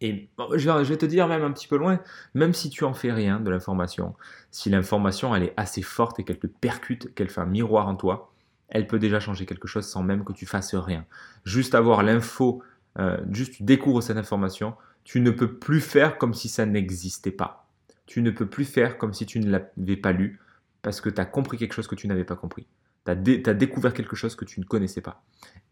Et 0.00 0.28
je, 0.54 0.70
vais, 0.70 0.96
te 0.96 1.06
dire 1.06 1.28
même 1.28 1.42
un 1.42 1.52
petit 1.52 1.68
peu 1.68 1.76
loin, 1.76 2.00
même 2.34 2.52
si 2.52 2.68
tu 2.68 2.84
en 2.84 2.94
fais 2.94 3.12
rien 3.12 3.40
de 3.40 3.50
l'information, 3.50 4.14
si 4.50 4.68
l'information 4.68 5.34
elle 5.34 5.44
est 5.44 5.54
assez 5.56 5.82
forte 5.82 6.18
et 6.18 6.24
qu'elle 6.24 6.38
te 6.38 6.46
percute, 6.46 7.14
qu'elle 7.14 7.30
fait 7.30 7.40
un 7.40 7.46
miroir 7.46 7.88
en 7.88 7.94
toi, 7.94 8.32
elle 8.68 8.86
peut 8.86 8.98
déjà 8.98 9.20
changer 9.20 9.46
quelque 9.46 9.68
chose 9.68 9.86
sans 9.86 10.02
même 10.02 10.24
que 10.24 10.32
tu 10.32 10.46
fasses 10.46 10.74
rien. 10.74 11.06
Juste 11.44 11.74
avoir 11.74 12.02
l'info, 12.02 12.62
euh, 12.98 13.18
juste 13.30 13.54
tu 13.54 13.62
découvres 13.62 14.02
cette 14.02 14.16
information, 14.16 14.74
tu 15.04 15.20
ne 15.20 15.30
peux 15.30 15.54
plus 15.58 15.80
faire 15.80 16.18
comme 16.18 16.34
si 16.34 16.48
ça 16.48 16.66
n'existait 16.66 17.30
pas. 17.30 17.66
Tu 18.06 18.22
ne 18.22 18.30
peux 18.30 18.46
plus 18.46 18.64
faire 18.64 18.98
comme 18.98 19.12
si 19.12 19.26
tu 19.26 19.40
ne 19.40 19.50
l'avais 19.50 19.96
pas 19.96 20.12
lu 20.12 20.40
parce 20.82 21.00
que 21.00 21.08
tu 21.08 21.20
as 21.20 21.24
compris 21.24 21.56
quelque 21.56 21.74
chose 21.74 21.88
que 21.88 21.94
tu 21.94 22.06
n'avais 22.06 22.24
pas 22.24 22.36
compris. 22.36 22.66
Tu 23.06 23.10
as, 23.10 23.54
découvert 23.54 23.92
quelque 23.92 24.16
chose 24.16 24.34
que 24.34 24.44
tu 24.44 24.60
ne 24.60 24.64
connaissais 24.64 25.00
pas. 25.00 25.22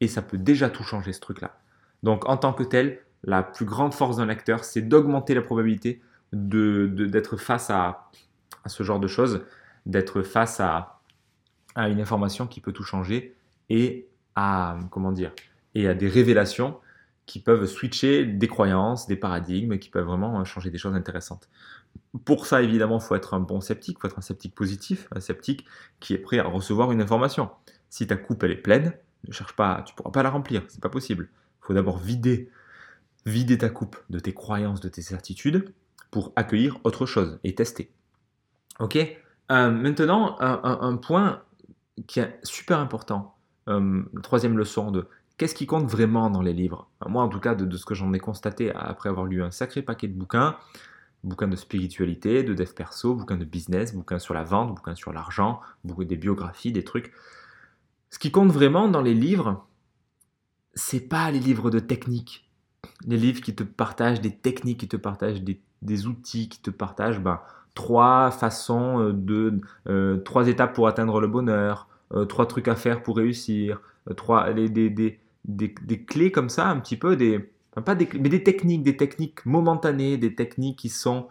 Et 0.00 0.08
ça 0.08 0.22
peut 0.22 0.38
déjà 0.38 0.68
tout 0.68 0.82
changer 0.82 1.12
ce 1.12 1.20
truc-là. 1.20 1.58
Donc 2.02 2.28
en 2.28 2.36
tant 2.36 2.52
que 2.52 2.62
tel, 2.62 3.00
la 3.24 3.42
plus 3.42 3.64
grande 3.64 3.94
force 3.94 4.16
d'un 4.16 4.26
lecteur, 4.26 4.64
c'est 4.64 4.82
d'augmenter 4.82 5.34
la 5.34 5.42
probabilité 5.42 6.02
d'être 6.32 7.36
de, 7.36 7.40
face 7.40 7.70
à, 7.70 8.10
ce 8.66 8.82
genre 8.82 9.00
de 9.00 9.06
choses, 9.06 9.44
d'être 9.86 10.22
face 10.22 10.60
à, 10.60 11.00
à, 11.74 11.88
une 11.88 12.00
information 12.00 12.46
qui 12.46 12.60
peut 12.60 12.72
tout 12.72 12.84
changer 12.84 13.34
et 13.68 14.08
à, 14.34 14.78
comment 14.90 15.12
dire, 15.12 15.32
et 15.74 15.88
à 15.88 15.94
des 15.94 16.08
révélations 16.08 16.78
qui 17.32 17.40
peuvent 17.40 17.64
switcher 17.64 18.26
des 18.26 18.46
croyances, 18.46 19.06
des 19.06 19.16
paradigmes, 19.16 19.78
qui 19.78 19.88
peuvent 19.88 20.04
vraiment 20.04 20.44
changer 20.44 20.68
des 20.68 20.76
choses 20.76 20.94
intéressantes. 20.94 21.48
Pour 22.26 22.44
ça, 22.44 22.60
évidemment, 22.60 22.98
il 22.98 23.02
faut 23.02 23.14
être 23.14 23.32
un 23.32 23.40
bon 23.40 23.62
sceptique, 23.62 23.96
il 23.98 24.00
faut 24.02 24.08
être 24.08 24.18
un 24.18 24.22
sceptique 24.22 24.54
positif, 24.54 25.08
un 25.16 25.20
sceptique 25.20 25.64
qui 25.98 26.12
est 26.12 26.18
prêt 26.18 26.38
à 26.38 26.44
recevoir 26.44 26.92
une 26.92 27.00
information. 27.00 27.48
Si 27.88 28.06
ta 28.06 28.16
coupe 28.16 28.42
elle 28.42 28.50
est 28.50 28.56
pleine, 28.56 28.92
ne 29.26 29.32
cherche 29.32 29.56
pas, 29.56 29.82
tu 29.86 29.94
pourras 29.94 30.10
pas 30.10 30.22
la 30.22 30.28
remplir, 30.28 30.62
c'est 30.68 30.82
pas 30.82 30.90
possible. 30.90 31.30
Il 31.62 31.66
faut 31.68 31.72
d'abord 31.72 31.96
vider 31.96 32.50
vider 33.24 33.56
ta 33.56 33.70
coupe 33.70 33.96
de 34.10 34.18
tes 34.18 34.34
croyances, 34.34 34.80
de 34.80 34.90
tes 34.90 35.00
certitudes 35.00 35.72
pour 36.10 36.34
accueillir 36.36 36.80
autre 36.84 37.06
chose 37.06 37.38
et 37.44 37.54
tester. 37.54 37.90
Ok? 38.78 38.96
Euh, 39.50 39.70
Maintenant, 39.70 40.36
un, 40.38 40.96
point 40.96 41.42
qui 42.06 42.20
est 42.20 42.38
super 42.42 42.78
important, 42.78 43.36
euh, 43.70 44.02
troisième 44.22 44.58
leçon 44.58 44.90
de 44.90 45.08
qu'est-ce 45.42 45.56
qui 45.56 45.66
compte 45.66 45.90
vraiment 45.90 46.30
dans 46.30 46.40
les 46.40 46.52
livres? 46.52 46.88
Moi, 47.04 47.20
en 47.20 47.28
tout 47.28 47.40
cas, 47.40 47.56
de, 47.56 47.76
ce 47.76 47.84
que 47.84 47.96
j'en 47.96 48.12
ai 48.12 48.20
constaté 48.20 48.70
après 48.70 49.08
avoir 49.08 49.26
lu 49.26 49.42
un 49.42 49.50
sacré 49.50 49.82
paquet 49.82 50.06
de 50.06 50.16
bouquins, 50.16 50.56
bouquins 51.24 51.48
de 51.48 51.56
spiritualité, 51.56 52.44
de 52.44 52.54
dev 52.54 52.72
perso, 52.72 53.16
bouquins 53.16 53.36
de 53.36 53.44
business, 53.44 53.92
bouquins 53.92 54.20
sur 54.20 54.34
la 54.34 54.44
vente, 54.44 54.72
bouquins 54.72 54.94
sur 54.94 55.12
l'argent, 55.12 55.60
des 55.82 56.16
biographies, 56.16 56.70
des 56.70 56.84
trucs. 56.84 57.12
Ce 58.10 58.20
qui 58.20 58.30
compte 58.30 58.52
vraiment 58.52 58.86
dans 58.86 59.02
les 59.02 59.14
livres, 59.14 59.66
c'est 60.74 61.08
pas 61.08 61.28
les 61.32 61.40
livres 61.40 61.70
de 61.70 61.80
technique, 61.80 62.48
les 63.04 63.16
livres 63.16 63.40
qui 63.40 63.56
te 63.56 63.64
partagent 63.64 64.20
des 64.20 64.36
techniques, 64.36 64.78
qui 64.78 64.88
te 64.88 64.96
partagent 64.96 65.42
des, 65.42 66.06
outils, 66.06 66.50
qui 66.50 66.62
te 66.62 66.70
partagent 66.70 67.18
ben, 67.18 67.40
trois 67.74 68.30
façons 68.30 69.00
euh, 69.00 69.12
de 69.12 69.60
euh, 69.88 70.18
trois 70.18 70.46
étapes 70.46 70.72
pour 70.72 70.86
atteindre 70.86 71.20
le 71.20 71.26
bonheur, 71.26 71.88
euh, 72.14 72.26
trois 72.26 72.46
trucs 72.46 72.68
à 72.68 72.76
faire 72.76 73.02
pour 73.02 73.16
réussir, 73.16 73.80
trois 74.16 74.52
des, 74.52 74.68
des, 74.68 75.18
des, 75.44 75.74
clés 76.04 76.30
comme 76.30 76.48
ça, 76.48 76.68
un 76.68 76.80
petit 76.80 76.96
peu 76.96 77.16
des 77.16 77.50
pas 77.84 77.94
des 77.94 78.08
mais 78.20 78.28
des 78.28 78.42
techniques, 78.42 78.82
des 78.82 78.96
techniques 78.96 79.44
momentanées, 79.46 80.18
des 80.18 80.34
techniques 80.34 80.78
qui 80.78 80.88
sont 80.88 81.28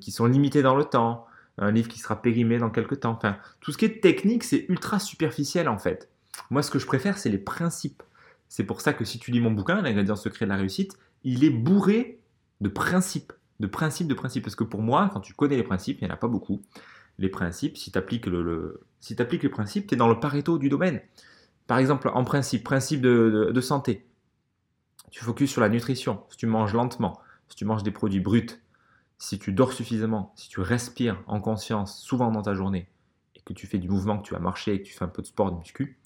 qui 0.00 0.10
sont 0.10 0.26
limitées 0.26 0.60
dans 0.60 0.76
le 0.76 0.84
temps, 0.84 1.26
un 1.58 1.70
livre 1.70 1.88
qui 1.88 1.98
sera 1.98 2.20
périmé 2.20 2.58
dans 2.58 2.70
quelques 2.70 3.00
temps. 3.00 3.12
Enfin, 3.12 3.38
tout 3.60 3.72
ce 3.72 3.78
qui 3.78 3.86
est 3.86 4.02
technique, 4.02 4.44
c'est 4.44 4.66
ultra 4.68 4.98
superficiel 4.98 5.68
en 5.68 5.78
fait. 5.78 6.10
Moi, 6.50 6.62
ce 6.62 6.70
que 6.70 6.78
je 6.78 6.86
préfère, 6.86 7.18
c'est 7.18 7.30
les 7.30 7.38
principes. 7.38 8.02
C'est 8.48 8.64
pour 8.64 8.80
ça 8.80 8.92
que 8.92 9.04
si 9.04 9.18
tu 9.18 9.30
lis 9.30 9.40
mon 9.40 9.50
bouquin, 9.50 9.80
L'ingrédient 9.82 10.16
secret 10.16 10.44
de 10.44 10.50
la 10.50 10.56
réussite, 10.56 10.98
il 11.24 11.44
est 11.44 11.50
bourré 11.50 12.20
de 12.60 12.68
principes, 12.68 13.32
de 13.60 13.66
principes, 13.66 14.08
de 14.08 14.14
principes. 14.14 14.44
Parce 14.44 14.56
que 14.56 14.64
pour 14.64 14.82
moi, 14.82 15.10
quand 15.12 15.20
tu 15.20 15.34
connais 15.34 15.56
les 15.56 15.62
principes, 15.62 15.98
il 16.00 16.04
n'y 16.04 16.10
en 16.10 16.14
a 16.14 16.18
pas 16.18 16.28
beaucoup. 16.28 16.62
Les 17.18 17.28
principes, 17.28 17.76
si 17.76 17.90
tu 17.90 18.30
le, 18.30 18.80
si 19.00 19.20
appliques 19.20 19.42
les 19.42 19.48
principes, 19.48 19.86
tu 19.86 19.94
es 19.94 19.96
dans 19.96 20.08
le 20.08 20.20
pareto 20.20 20.58
du 20.58 20.68
domaine. 20.68 21.00
Par 21.66 21.78
exemple, 21.78 22.10
en 22.14 22.24
principe, 22.24 22.64
principe 22.64 23.00
de, 23.00 23.60
santé, 23.60 24.06
tu 25.10 25.24
focuses 25.24 25.50
sur 25.50 25.60
la 25.60 25.68
nutrition. 25.68 26.22
Si 26.28 26.36
tu 26.36 26.46
manges 26.46 26.74
lentement, 26.74 27.20
si 27.48 27.56
tu 27.56 27.64
manges 27.64 27.82
des 27.82 27.90
produits 27.90 28.20
bruts, 28.20 28.60
si 29.18 29.38
tu 29.38 29.52
dors 29.52 29.72
suffisamment, 29.72 30.32
si 30.36 30.48
tu 30.48 30.60
respires 30.60 31.22
en 31.26 31.40
conscience 31.40 32.00
souvent 32.00 32.30
dans 32.30 32.42
ta 32.42 32.54
journée, 32.54 32.88
et 33.34 33.40
que 33.40 33.52
tu 33.52 33.66
fais 33.66 33.78
du 33.78 33.88
mouvement, 33.88 34.18
que 34.18 34.26
tu 34.26 34.34
vas 34.34 34.40
marcher, 34.40 34.74
et 34.74 34.82
que 34.82 34.86
tu 34.86 34.94
fais 34.94 35.04
un 35.04 35.08
peu 35.08 35.22
de 35.22 35.26
sport, 35.26 35.50
de 35.50 35.58
muscu, 35.58 35.98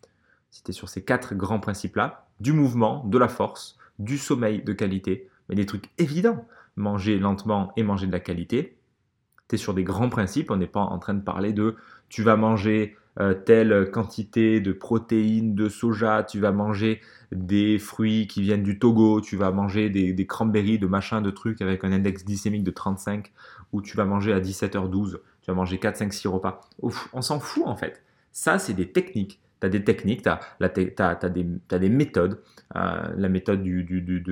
si 0.50 0.62
tu 0.62 0.70
es 0.70 0.74
sur 0.74 0.88
ces 0.88 1.04
quatre 1.04 1.34
grands 1.34 1.60
principes-là, 1.60 2.28
du 2.40 2.52
mouvement, 2.52 3.04
de 3.04 3.18
la 3.18 3.28
force, 3.28 3.78
du 3.98 4.16
sommeil 4.16 4.62
de 4.62 4.72
qualité, 4.72 5.28
mais 5.48 5.54
des 5.54 5.66
trucs 5.66 5.90
évidents. 5.98 6.46
Manger 6.76 7.18
lentement 7.18 7.72
et 7.76 7.82
manger 7.82 8.06
de 8.06 8.12
la 8.12 8.20
qualité. 8.20 8.78
Tu 9.48 9.56
es 9.56 9.58
sur 9.58 9.74
des 9.74 9.84
grands 9.84 10.08
principes, 10.08 10.50
on 10.50 10.56
n'est 10.56 10.66
pas 10.66 10.80
en 10.80 10.98
train 10.98 11.14
de 11.14 11.20
parler 11.20 11.52
de 11.52 11.76
tu 12.08 12.22
vas 12.22 12.36
manger 12.36 12.96
euh, 13.20 13.34
telle 13.34 13.90
quantité 13.90 14.60
de 14.60 14.72
protéines, 14.72 15.54
de 15.54 15.68
soja, 15.68 16.24
tu 16.24 16.40
vas 16.40 16.52
manger 16.52 17.00
des 17.32 17.78
fruits 17.78 18.26
qui 18.26 18.42
viennent 18.42 18.62
du 18.62 18.78
Togo, 18.78 19.20
tu 19.20 19.36
vas 19.36 19.50
manger 19.50 19.90
des, 19.90 20.26
cranberries, 20.26 20.78
de 20.78 20.86
machin, 20.86 21.20
de 21.20 21.30
trucs 21.30 21.60
avec 21.60 21.84
un 21.84 21.92
index 21.92 22.24
glycémique 22.24 22.64
de 22.64 22.70
35, 22.70 23.30
ou 23.72 23.82
tu 23.82 23.96
vas 23.96 24.04
manger 24.04 24.32
à 24.32 24.40
17h12, 24.40 25.18
tu 25.42 25.50
vas 25.50 25.54
manger 25.54 25.78
4, 25.78 25.96
5, 25.98 26.12
6 26.12 26.28
repas. 26.28 26.62
On 27.12 27.22
s'en 27.22 27.38
fout 27.40 27.64
en 27.66 27.76
fait. 27.76 28.02
Ça, 28.32 28.58
c'est 28.58 28.74
des 28.74 28.90
techniques. 28.90 29.40
Tu 29.60 29.66
as 29.66 29.70
des 29.70 29.84
techniques, 29.84 30.22
tu 30.22 30.28
as, 30.30 31.28
des, 31.78 31.88
méthodes. 31.88 32.40
Euh, 32.76 33.12
la 33.16 33.28
méthode 33.28 33.62
du, 33.62 33.84
du, 33.84 34.00
du, 34.00 34.24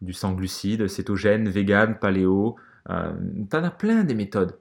du 0.00 0.12
sans 0.12 0.32
glucides, 0.32 0.86
cétogène, 0.86 1.48
vegan, 1.48 1.98
paléo. 1.98 2.56
Euh, 2.88 3.12
tu 3.50 3.56
en 3.56 3.64
as 3.64 3.70
plein 3.70 4.04
des 4.04 4.14
méthodes. 4.14 4.56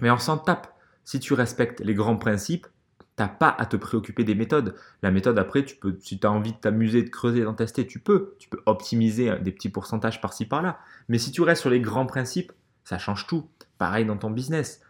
Mais 0.00 0.10
on 0.10 0.18
s'en 0.18 0.38
tape. 0.38 0.75
Si 1.06 1.20
tu 1.20 1.34
respectes 1.34 1.80
les 1.80 1.94
grands 1.94 2.16
principes, 2.16 2.66
t'as 3.14 3.28
pas 3.28 3.54
à 3.58 3.64
te 3.64 3.76
préoccuper 3.76 4.24
des 4.24 4.34
méthodes. 4.34 4.74
La 5.02 5.12
méthode, 5.12 5.38
après, 5.38 5.64
tu 5.64 5.76
peux, 5.76 5.96
si 6.00 6.18
tu 6.18 6.26
as 6.26 6.32
envie 6.32 6.52
de 6.52 6.58
t'amuser, 6.58 7.04
de 7.04 7.08
creuser, 7.08 7.44
d'en 7.44 7.54
tester, 7.54 7.86
tu 7.86 8.00
peux. 8.00 8.34
Tu 8.40 8.48
peux 8.48 8.60
optimiser 8.66 9.38
des 9.38 9.52
petits 9.52 9.68
pourcentages 9.68 10.20
par-ci, 10.20 10.46
par-là. 10.46 10.80
Mais 11.08 11.18
si 11.18 11.30
tu 11.30 11.42
restes 11.42 11.60
sur 11.60 11.70
les 11.70 11.80
grands 11.80 12.06
principes, 12.06 12.52
ça 12.82 12.98
change 12.98 13.28
tout. 13.28 13.48
Pareil 13.78 14.04
dans 14.04 14.16
ton 14.16 14.30
business. 14.30 14.80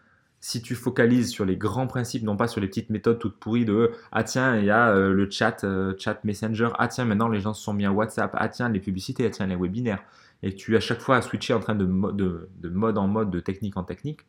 Si 0.40 0.62
tu 0.62 0.74
focalises 0.74 1.30
sur 1.30 1.44
les 1.44 1.56
grands 1.56 1.86
principes, 1.86 2.22
non 2.22 2.36
pas 2.36 2.48
sur 2.48 2.62
les 2.62 2.68
petites 2.68 2.88
méthodes 2.88 3.18
toutes 3.18 3.38
pourries 3.38 3.66
de 3.66 3.92
ah 4.10 4.24
tiens, 4.24 4.56
il 4.56 4.64
y 4.64 4.70
a 4.70 4.90
euh, 4.90 5.12
le 5.12 5.30
chat, 5.30 5.64
euh, 5.64 5.94
chat 5.98 6.22
Messenger, 6.24 6.70
ah 6.78 6.88
tiens, 6.88 7.04
maintenant 7.04 7.28
les 7.28 7.40
gens 7.40 7.52
se 7.52 7.62
sont 7.62 7.74
mis 7.74 7.84
à 7.84 7.92
WhatsApp, 7.92 8.30
ah 8.34 8.48
tiens, 8.48 8.68
les 8.68 8.80
publicités, 8.80 9.26
ah 9.26 9.30
tiens, 9.30 9.46
les 9.46 9.56
webinaires, 9.56 10.04
et 10.42 10.54
tu 10.54 10.76
à 10.76 10.80
chaque 10.80 11.00
fois 11.00 11.16
à 11.16 11.22
switcher 11.22 11.54
en 11.54 11.60
train 11.60 11.74
de, 11.74 11.86
de, 12.12 12.48
de 12.58 12.68
mode 12.68 12.98
en 12.98 13.08
mode, 13.08 13.30
de 13.30 13.40
technique 13.40 13.76
en 13.76 13.82
technique, 13.82 14.20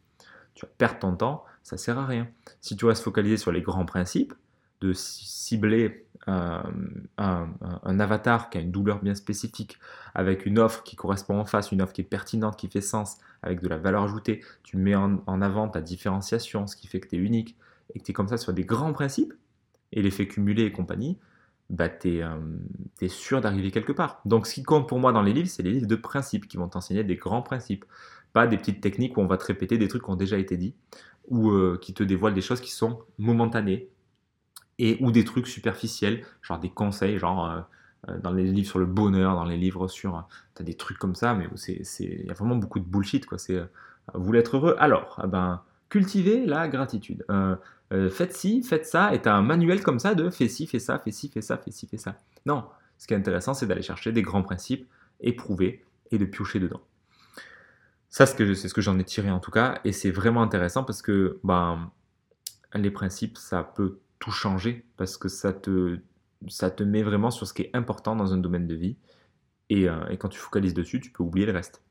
tu 0.55 0.65
vas 0.65 0.71
perdre 0.77 0.99
ton 0.99 1.15
temps, 1.15 1.45
ça 1.67 1.75
sert 1.75 1.99
à 1.99 2.05
rien. 2.05 2.29
Si 2.61 2.77
tu 2.77 2.85
restes 2.85 3.03
focalisé 3.03 3.35
sur 3.35 3.51
les 3.51 3.61
grands 3.61 3.85
principes, 3.85 4.33
de 4.79 4.93
cibler 4.93 6.05
euh, 6.29 6.63
un, 7.17 7.99
avatar 7.99 8.49
qui 8.49 8.57
a 8.57 8.61
une 8.61 8.71
douleur 8.71 9.01
bien 9.01 9.15
spécifique, 9.15 9.77
avec 10.15 10.45
une 10.45 10.59
offre 10.59 10.81
qui 10.83 10.95
correspond 10.95 11.37
en 11.37 11.43
face, 11.43 11.73
une 11.73 11.81
offre 11.81 11.91
qui 11.91 11.99
est 11.99 12.05
pertinente, 12.05 12.55
qui 12.55 12.69
fait 12.69 12.79
sens, 12.79 13.17
avec 13.41 13.61
de 13.61 13.67
la 13.67 13.75
valeur 13.75 14.03
ajoutée, 14.03 14.45
tu 14.63 14.77
mets 14.77 14.95
en, 14.95 15.19
avant 15.27 15.67
ta 15.67 15.81
différenciation, 15.81 16.67
ce 16.67 16.77
qui 16.77 16.87
fait 16.87 17.01
que 17.01 17.09
tu 17.09 17.17
es 17.17 17.19
unique, 17.19 17.57
et 17.93 17.99
que 17.99 18.05
tu 18.05 18.11
es 18.11 18.13
comme 18.13 18.29
ça 18.29 18.37
sur 18.37 18.53
des 18.53 18.63
grands 18.63 18.93
principes, 18.93 19.33
et 19.91 20.01
l'effet 20.01 20.25
cumulé 20.25 20.63
et 20.63 20.71
compagnie, 20.71 21.17
bah, 21.69 21.89
tu 21.89 22.19
es, 22.19 22.23
es, 23.01 23.09
sûr 23.09 23.41
d'arriver 23.41 23.71
quelque 23.71 23.91
part. 23.91 24.21
Donc 24.23 24.47
ce 24.47 24.53
qui 24.53 24.63
compte 24.63 24.87
pour 24.87 24.99
moi 24.99 25.11
dans 25.11 25.21
les 25.21 25.33
livres, 25.33 25.49
c'est 25.49 25.63
les 25.63 25.71
livres 25.71 25.87
de 25.87 25.97
principes 25.97 26.47
qui 26.47 26.55
vont 26.55 26.69
t'enseigner 26.69 27.03
des 27.03 27.17
grands 27.17 27.41
principes 27.41 27.83
des 28.45 28.57
petites 28.57 28.81
techniques 28.81 29.17
où 29.17 29.21
on 29.21 29.25
va 29.25 29.37
te 29.37 29.45
répéter 29.45 29.79
des 29.79 29.87
trucs 29.87 30.03
qui 30.03 30.09
ont 30.11 30.15
déjà 30.15 30.37
été 30.37 30.57
dit 30.57 30.75
ou 31.27 31.49
euh, 31.51 31.79
qui 31.81 31.93
te 31.93 32.03
dévoilent 32.03 32.33
des 32.33 32.41
choses 32.41 32.61
qui 32.61 32.71
sont 32.71 32.99
momentanées 33.17 33.89
et 34.79 34.97
ou 35.01 35.11
des 35.11 35.23
trucs 35.23 35.47
superficiels, 35.47 36.23
genre 36.41 36.59
des 36.59 36.69
conseils, 36.69 37.17
genre 37.17 37.49
euh, 37.49 37.61
euh, 38.09 38.19
dans 38.19 38.31
les 38.31 38.43
livres 38.43 38.69
sur 38.69 38.79
le 38.79 38.85
bonheur, 38.85 39.33
dans 39.35 39.45
les 39.45 39.57
livres 39.57 39.87
sur, 39.87 40.27
tu 40.55 40.61
as 40.61 40.65
des 40.65 40.75
trucs 40.75 40.99
comme 40.99 41.15
ça, 41.15 41.33
mais 41.33 41.47
il 41.99 42.25
y 42.25 42.29
a 42.29 42.33
vraiment 42.33 42.55
beaucoup 42.55 42.79
de 42.79 42.85
bullshit 42.85 43.25
quoi. 43.25 43.37
C'est 43.37 43.59
vous 44.13 44.23
voulez 44.23 44.39
être 44.39 44.55
heureux, 44.55 44.75
alors, 44.79 45.19
eh 45.23 45.27
ben 45.27 45.63
cultivez 45.89 46.45
la 46.45 46.67
gratitude. 46.67 47.25
faites 48.11 48.33
ci, 48.33 48.61
faites 48.61 48.85
ça, 48.85 49.13
et 49.13 49.27
un 49.27 49.41
manuel 49.41 49.81
comme 49.81 49.99
ça 49.99 50.15
de 50.15 50.29
fais 50.29 50.47
ci, 50.47 50.67
fais 50.67 50.79
ça, 50.79 50.99
fais 50.99 51.11
ci, 51.11 51.29
fais 51.29 51.41
ça, 51.41 51.57
fais 51.57 51.71
ci, 51.71 51.87
fais 51.87 51.97
ça. 51.97 52.15
Non, 52.45 52.65
ce 52.97 53.07
qui 53.07 53.13
est 53.13 53.17
intéressant, 53.17 53.53
c'est 53.53 53.65
d'aller 53.65 53.81
chercher 53.81 54.11
des 54.11 54.21
grands 54.21 54.43
principes, 54.43 54.87
éprouver 55.19 55.83
et 56.11 56.17
de 56.17 56.25
piocher 56.25 56.59
dedans. 56.59 56.81
Ça, 58.09 58.25
c'est 58.25 58.55
ce 58.55 58.73
que 58.73 58.81
j'en 58.81 58.97
ai 58.99 59.03
tiré 59.03 59.29
en 59.29 59.39
tout 59.39 59.51
cas, 59.51 59.81
et 59.83 59.91
c'est 59.91 60.11
vraiment 60.11 60.41
intéressant 60.41 60.83
parce 60.83 61.01
que 61.01 61.39
ben, 61.43 61.91
les 62.73 62.91
principes, 62.91 63.37
ça 63.37 63.63
peut 63.63 63.99
tout 64.19 64.31
changer 64.31 64.85
parce 64.95 65.17
que 65.17 65.27
ça 65.27 65.53
te, 65.53 65.99
ça 66.47 66.71
te 66.71 66.83
met 66.83 67.03
vraiment 67.03 67.31
sur 67.31 67.47
ce 67.47 67.53
qui 67.53 67.63
est 67.63 67.71
important 67.73 68.15
dans 68.15 68.33
un 68.33 68.37
domaine 68.37 68.67
de 68.67 68.75
vie, 68.75 68.97
et, 69.69 69.89
euh, 69.89 70.15
quand 70.17 70.29
tu 70.29 70.39
focalises 70.39 70.73
dessus, 70.73 70.99
tu 70.99 71.11
peux 71.11 71.23
oublier 71.23 71.45
le 71.45 71.51
reste. 71.51 71.81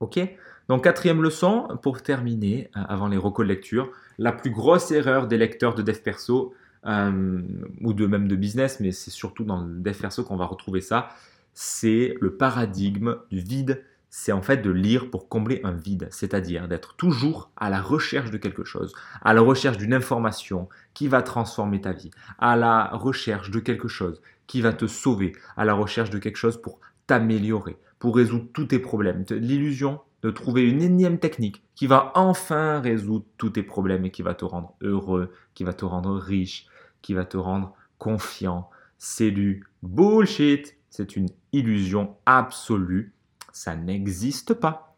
Ok. 0.00 0.20
Donc 0.68 0.84
quatrième 0.84 1.22
leçon, 1.22 1.68
pour 1.82 2.02
terminer, 2.02 2.70
euh, 2.76 2.80
avant 2.88 3.08
les 3.08 3.16
recos 3.16 3.44
de 3.44 3.48
lecture, 3.48 3.90
la 4.18 4.32
plus 4.32 4.50
grosse 4.50 4.90
erreur 4.92 5.26
des 5.26 5.38
lecteurs 5.38 5.74
de 5.74 5.82
dev 5.82 5.98
perso, 5.98 6.54
euh, 6.86 7.42
ou 7.80 7.92
de 7.92 8.06
même 8.06 8.28
de 8.28 8.36
business, 8.36 8.78
mais 8.78 8.92
c'est 8.92 9.10
surtout 9.10 9.44
dans 9.44 9.62
le 9.62 9.80
dev 9.80 9.98
perso 9.98 10.22
qu'on 10.22 10.36
va 10.36 10.46
retrouver 10.46 10.80
ça, 10.80 11.08
c'est 11.52 12.14
le 12.20 12.36
paradigme 12.36 13.16
du 13.32 13.40
vide 13.40 13.84
c'est 14.10 14.32
en 14.32 14.42
fait 14.42 14.58
de 14.58 14.70
lire 14.70 15.10
pour 15.10 15.28
combler 15.28 15.60
un 15.64 15.72
vide, 15.72 16.08
c'est-à-dire 16.10 16.68
d'être 16.68 16.96
toujours 16.96 17.50
à 17.56 17.70
la 17.70 17.80
recherche 17.80 18.30
de 18.30 18.38
quelque 18.38 18.64
chose, 18.64 18.94
à 19.22 19.34
la 19.34 19.40
recherche 19.40 19.76
d'une 19.76 19.94
information 19.94 20.68
qui 20.94 21.08
va 21.08 21.22
transformer 21.22 21.80
ta 21.80 21.92
vie, 21.92 22.10
à 22.38 22.56
la 22.56 22.88
recherche 22.92 23.50
de 23.50 23.60
quelque 23.60 23.88
chose 23.88 24.20
qui 24.46 24.62
va 24.62 24.72
te 24.72 24.86
sauver, 24.86 25.32
à 25.56 25.64
la 25.64 25.74
recherche 25.74 26.10
de 26.10 26.18
quelque 26.18 26.36
chose 26.36 26.60
pour 26.60 26.80
t'améliorer, 27.06 27.76
pour 27.98 28.16
résoudre 28.16 28.46
tous 28.52 28.66
tes 28.66 28.78
problèmes. 28.78 29.24
L'illusion 29.30 30.00
de 30.22 30.30
trouver 30.30 30.62
une 30.62 30.82
énième 30.82 31.18
technique 31.18 31.62
qui 31.74 31.86
va 31.86 32.12
enfin 32.14 32.80
résoudre 32.80 33.26
tous 33.36 33.50
tes 33.50 33.62
problèmes 33.62 34.06
et 34.06 34.10
qui 34.10 34.22
va 34.22 34.34
te 34.34 34.44
rendre 34.44 34.74
heureux, 34.80 35.32
qui 35.54 35.64
va 35.64 35.72
te 35.72 35.84
rendre 35.84 36.16
riche, 36.16 36.66
qui 37.02 37.14
va 37.14 37.24
te 37.24 37.36
rendre 37.36 37.74
confiant. 37.98 38.70
C'est 38.96 39.30
du 39.30 39.64
bullshit. 39.82 40.76
C'est 40.90 41.16
une 41.16 41.28
illusion 41.52 42.16
absolue 42.26 43.12
ça 43.52 43.76
n'existe 43.76 44.54
pas. 44.54 44.96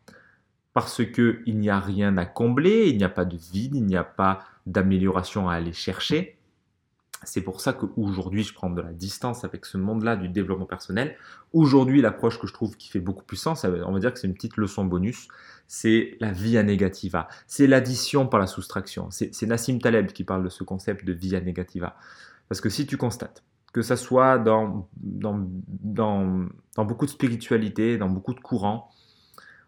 Parce 0.73 1.04
qu'il 1.04 1.59
n'y 1.59 1.69
a 1.69 1.80
rien 1.80 2.16
à 2.16 2.26
combler, 2.26 2.88
il 2.88 2.97
n'y 2.97 3.04
a 3.04 3.09
pas 3.09 3.25
de 3.25 3.37
vide, 3.37 3.75
il 3.75 3.85
n'y 3.85 3.97
a 3.97 4.04
pas 4.04 4.45
d'amélioration 4.66 5.49
à 5.49 5.54
aller 5.54 5.73
chercher. 5.73 6.38
C'est 7.25 7.42
pour 7.42 7.61
ça 7.61 7.73
qu'aujourd'hui, 7.75 8.45
je 8.45 8.54
prends 8.54 8.71
de 8.71 8.80
la 8.80 8.92
distance 8.92 9.45
avec 9.45 9.66
ce 9.66 9.76
monde-là 9.76 10.16
du 10.16 10.28
développement 10.28 10.66
personnel. 10.66 11.16
Aujourd'hui, 11.52 12.00
l'approche 12.00 12.38
que 12.38 12.47
je 12.47 12.54
trouve 12.54 12.76
qui 12.76 12.88
fait 12.88 13.00
beaucoup 13.00 13.25
plus 13.25 13.37
sens, 13.37 13.64
on 13.64 13.92
va 13.92 13.99
dire 13.99 14.12
que 14.12 14.19
c'est 14.19 14.26
une 14.26 14.35
petite 14.35 14.57
leçon 14.57 14.85
bonus, 14.85 15.28
c'est 15.66 16.16
la 16.21 16.33
via 16.33 16.62
negativa. 16.62 17.28
C'est 17.47 17.66
l'addition 17.66 18.26
par 18.26 18.40
la 18.40 18.47
soustraction. 18.47 19.11
C'est 19.11 19.42
Nassim 19.42 19.80
Taleb 19.80 20.12
qui 20.12 20.25
parle 20.25 20.45
de 20.45 20.49
ce 20.49 20.64
concept 20.64 21.04
de 21.04 21.12
via 21.12 21.40
negativa. 21.40 21.97
Parce 22.49 22.61
que 22.61 22.71
si 22.71 22.87
tu 22.87 22.97
constates 22.97 23.42
que 23.73 23.83
ça 23.83 23.97
soit 23.97 24.39
dans, 24.39 24.89
dans, 24.97 25.49
dans, 25.69 26.49
beaucoup 26.77 27.07
de 27.07 27.11
spiritualité, 27.11 27.99
dans 27.99 28.09
beaucoup 28.09 28.35
de 28.35 28.41
courants, 28.41 28.91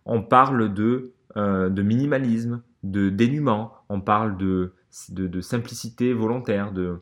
on 0.05 0.23
parle 0.23 0.75
de, 0.75 1.13
euh, 1.37 1.69
de 1.69 1.83
minimalisme, 1.83 2.63
de 2.83 3.11
dénuement, 3.11 3.75
on 3.89 4.01
parle 4.01 4.37
de, 4.37 4.73
de, 5.11 5.41
simplicité 5.41 6.13
volontaire, 6.13 6.73
de, 6.73 6.99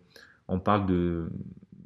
on 0.48 0.60
parle 0.60 0.86
de, 0.86 1.30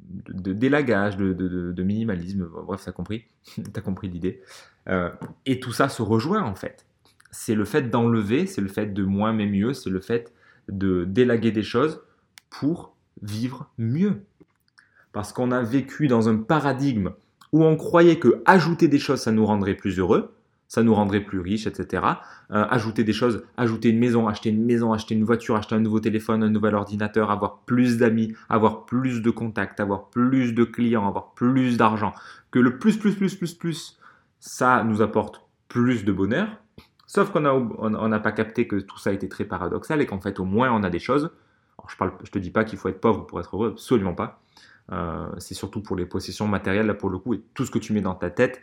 de, 0.09 0.51
délagage, 0.51 1.15
de, 1.15 1.83
minimalisme, 1.83 2.49
bref, 2.65 2.87
as 2.87 2.91
compris, 2.91 3.25
as 3.75 3.81
compris 3.81 4.09
l'idée. 4.09 4.41
Euh, 4.89 5.09
et 5.45 5.59
tout 5.59 5.71
ça 5.71 5.87
se 5.87 6.01
rejoint 6.01 6.43
en 6.43 6.55
fait. 6.55 6.85
C'est 7.31 7.55
le 7.55 7.65
fait 7.65 7.89
d'enlever, 7.89 8.47
c'est 8.47 8.61
le 8.61 8.67
fait 8.67 8.93
de 8.93 9.03
moins 9.03 9.33
mais 9.33 9.47
mieux, 9.47 9.73
c'est 9.73 9.89
le 9.89 9.99
fait 10.01 10.33
de 10.69 11.05
délaguer 11.05 11.51
des 11.51 11.63
choses 11.63 12.01
pour 12.49 12.95
vivre 13.21 13.69
mieux 13.77 14.23
parce 15.15 15.31
qu'on 15.31 15.51
a 15.51 15.61
vécu 15.61 16.09
dans 16.09 16.27
un 16.27 16.35
paradigme 16.35 17.11
où 17.53 17.63
on 17.63 17.77
croyait 17.77 18.19
que 18.19 18.43
ajouter 18.45 18.89
des 18.89 18.99
choses, 18.99 19.21
ça 19.21 19.31
nous 19.31 19.45
rendrait 19.45 19.73
plus 19.73 19.97
heureux, 19.97 20.35
ça 20.67 20.83
nous 20.83 20.93
rendrait 20.93 21.21
plus 21.21 21.39
riches, 21.39 21.67
etc. 21.67 22.03
Euh, 22.51 22.65
ajouter 22.69 23.05
des 23.05 23.13
choses, 23.13 23.45
ajouter 23.55 23.91
une 23.91 23.97
maison, 23.97 24.27
acheter 24.27 24.49
une 24.49 24.65
maison, 24.65 24.91
acheter 24.91 25.15
une 25.15 25.23
voiture, 25.23 25.55
acheter 25.55 25.73
un 25.73 25.79
nouveau 25.79 26.01
téléphone, 26.01 26.43
un 26.43 26.49
nouvel 26.49 26.75
ordinateur, 26.75 27.31
avoir 27.31 27.59
plus 27.59 27.97
d'amis, 27.97 28.35
avoir 28.49 28.85
plus 28.85 29.21
de 29.21 29.29
contacts, 29.29 29.79
avoir 29.79 30.09
plus 30.09 30.51
de 30.51 30.65
clients, 30.65 31.07
avoir 31.07 31.33
plus 31.33 31.77
d'argent. 31.77 32.11
Que 32.51 32.59
le 32.59 32.77
plus, 32.77 32.97
plus, 32.97 33.15
plus, 33.15 33.35
plus, 33.35 33.53
plus, 33.53 33.97
ça 34.41 34.83
nous 34.83 35.01
apporte 35.01 35.47
plus 35.69 36.03
de 36.03 36.11
bonheur. 36.11 36.49
Sauf 37.07 37.31
qu'on 37.31 37.39
n'a 37.39 37.53
on, 37.53 38.19
pas 38.19 38.33
capté 38.33 38.67
que 38.67 38.75
tout 38.75 38.99
ça 38.99 39.13
était 39.13 39.29
très 39.29 39.45
paradoxal 39.45 40.01
et 40.01 40.05
qu'en 40.05 40.19
fait, 40.19 40.41
au 40.41 40.45
moins, 40.45 40.73
on 40.73 40.83
a 40.83 40.89
des 40.89 40.99
choses. 40.99 41.31
je 41.87 42.03
ne 42.03 42.09
je 42.21 42.31
te 42.31 42.39
dis 42.39 42.51
pas 42.51 42.65
qu'il 42.65 42.77
faut 42.77 42.89
être 42.89 42.99
pauvre 42.99 43.25
pour 43.25 43.39
être 43.39 43.55
heureux, 43.55 43.69
absolument 43.69 44.13
pas. 44.13 44.41
Euh, 44.91 45.27
c'est 45.39 45.55
surtout 45.55 45.81
pour 45.81 45.95
les 45.95 46.05
possessions 46.05 46.47
matérielles, 46.47 46.85
là 46.85 46.93
pour 46.93 47.09
le 47.09 47.17
coup, 47.17 47.33
et 47.33 47.41
tout 47.53 47.65
ce 47.65 47.71
que 47.71 47.79
tu 47.79 47.93
mets 47.93 48.01
dans 48.01 48.15
ta 48.15 48.29
tête, 48.29 48.61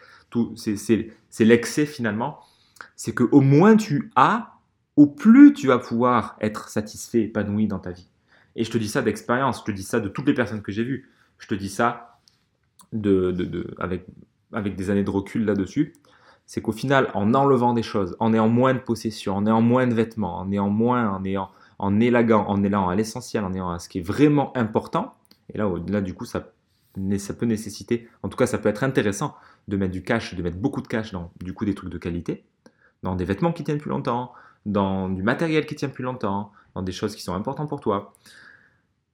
c'est 0.55 1.45
l'excès 1.45 1.87
finalement. 1.87 2.41
C'est 2.97 3.15
que 3.15 3.25
au 3.25 3.41
moins 3.41 3.77
tu 3.77 4.11
as, 4.15 4.55
au 4.97 5.07
plus 5.07 5.53
tu 5.53 5.67
vas 5.67 5.79
pouvoir 5.79 6.37
être 6.41 6.69
satisfait, 6.69 7.23
épanoui 7.23 7.67
dans 7.67 7.79
ta 7.79 7.91
vie. 7.91 8.09
Et 8.55 8.65
je 8.65 8.71
te 8.71 8.79
dis 8.79 8.89
ça 8.89 9.03
d'expérience, 9.03 9.61
je 9.61 9.65
te 9.65 9.71
dis 9.71 9.83
ça 9.83 9.99
de 10.01 10.09
toutes 10.09 10.27
les 10.27 10.35
personnes 10.35 10.63
que 10.63 10.73
j'ai 10.73 10.85
vues, 10.85 11.11
je 11.39 11.47
te 11.49 11.55
dis 11.55 11.69
ça 11.69 12.19
de, 12.93 13.75
avec, 13.79 14.07
avec 14.53 14.77
des 14.77 14.91
années 14.91 15.05
de 15.05 15.11
recul 15.11 15.45
là-dessus. 15.45 15.95
C'est 16.47 16.61
qu'au 16.61 16.73
final, 16.73 17.09
en 17.15 17.35
enlevant 17.35 17.73
des 17.73 17.83
choses, 17.83 18.17
en 18.21 18.35
ayant 18.35 18.49
moins 18.49 18.75
de 18.75 18.81
possessions, 18.81 19.37
en 19.37 19.47
ayant 19.47 19.63
moins 19.63 19.87
de 19.87 19.95
vêtements, 19.95 20.39
en 20.39 20.51
ayant 20.53 20.69
moins, 20.69 21.09
en 21.11 21.25
ayant, 21.25 21.51
en 21.79 21.99
élagant, 21.99 22.45
en 22.47 22.63
allant 22.63 22.89
à 22.89 22.95
l'essentiel, 22.95 23.45
en 23.45 23.55
ayant 23.55 23.71
à 23.71 23.79
ce 23.79 23.89
qui 23.89 23.99
est 23.99 24.03
vraiment 24.03 24.55
important, 24.57 25.15
et 25.53 25.59
là, 25.59 25.71
là 25.89 26.01
du 26.01 26.15
coup, 26.15 26.25
ça, 26.25 26.53
ça 27.19 27.35
peut 27.35 27.47
nécessiter, 27.47 28.09
en 28.23 28.29
tout 28.29 28.37
cas 28.37 28.47
ça 28.47 28.59
peut 28.59 28.69
être 28.69 28.85
intéressant 28.85 29.37
de 29.69 29.77
mettre 29.77 29.93
du 29.93 30.03
cash, 30.03 30.35
de 30.35 30.43
mettre 30.43 30.57
beaucoup 30.57 30.83
de 30.83 30.89
cash 30.89 31.13
dans 31.13 31.33
du 31.41 31.55
coup 31.55 31.65
des 31.65 31.75
trucs 31.75 31.91
de 31.91 31.99
qualité, 31.99 32.45
dans 33.03 33.17
des 33.17 33.25
vêtements 33.25 33.53
qui 33.53 33.65
tiennent 33.65 33.79
plus 33.79 33.91
longtemps, 33.91 34.33
dans 34.67 35.09
du 35.09 35.23
matériel 35.23 35.67
qui 35.67 35.75
tient 35.75 35.89
plus 35.89 36.05
longtemps, 36.05 36.53
dans 36.75 36.83
des 36.83 36.93
choses 36.93 37.15
qui 37.15 37.23
sont 37.23 37.35
importantes 37.35 37.69
pour 37.69 37.81
toi. 37.81 38.15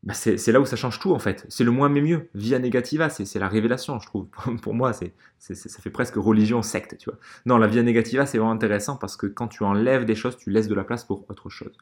Bah, 0.05 0.15
c'est 0.15 0.53
là 0.53 0.61
où 0.61 0.65
ça 0.65 0.77
change 0.77 1.01
tout 1.01 1.13
en 1.13 1.19
fait. 1.19 1.45
C'est 1.49 1.65
le 1.65 1.73
moins 1.73 1.89
mais 1.89 2.01
mieux. 2.01 2.29
Via 2.35 2.61
negativa, 2.61 3.09
c'est 3.09 3.39
la 3.39 3.49
révélation, 3.49 3.99
je 3.99 4.07
trouve. 4.07 4.29
Pour 4.63 4.73
moi, 4.73 4.93
c'est 4.93 5.13
ça 5.39 5.83
fait 5.83 5.91
presque 5.91 6.15
religion 6.15 6.63
secte, 6.63 6.97
tu 6.99 7.11
vois. 7.11 7.19
Non, 7.47 7.59
la 7.59 7.67
via 7.67 7.83
negativa, 7.83 8.25
c'est 8.25 8.39
vraiment 8.39 8.53
intéressant 8.53 8.97
parce 8.97 9.17
que 9.17 9.27
quand 9.27 9.49
tu 9.49 9.65
enlèves 9.65 10.05
des 10.05 10.15
choses, 10.15 10.37
tu 10.37 10.51
laisses 10.51 10.69
de 10.69 10.75
la 10.75 10.85
place 10.85 11.05
pour 11.05 11.29
autre 11.29 11.51
chose. 11.51 11.77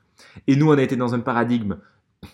Et 0.46 0.56
nous, 0.56 0.70
on 0.70 0.78
a 0.78 0.82
été 0.82 0.96
dans 0.96 1.14
un 1.14 1.20
paradigme 1.20 1.76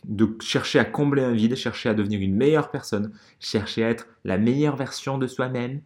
de 0.05 0.37
chercher 0.41 0.79
à 0.79 0.85
combler 0.85 1.23
un 1.23 1.33
vide, 1.33 1.55
chercher 1.55 1.89
à 1.89 1.95
devenir 1.95 2.21
une 2.21 2.35
meilleure 2.35 2.71
personne, 2.71 3.13
chercher 3.41 3.85
à 3.85 3.91
être 3.91 4.09
la 4.25 4.39
meilleure 4.39 4.77
version 4.77 5.19
de 5.19 5.27
soi-même, 5.27 5.81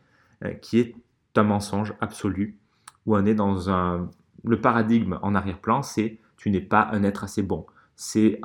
euh, 0.45 0.53
qui 0.55 0.79
est 0.79 0.95
un 1.37 1.43
mensonge 1.43 1.93
absolu, 2.01 2.57
où 3.05 3.17
on 3.17 3.27
est 3.27 3.35
dans 3.35 3.71
un... 3.71 4.11
Le 4.45 4.61
paradigme 4.61 5.19
en 5.23 5.35
arrière-plan, 5.35 5.83
c'est 5.83 6.19
tu 6.37 6.51
n'es 6.51 6.61
pas 6.61 6.89
un 6.93 7.03
être 7.03 7.25
assez 7.25 7.43
bon. 7.43 7.67
C'est 7.97 8.41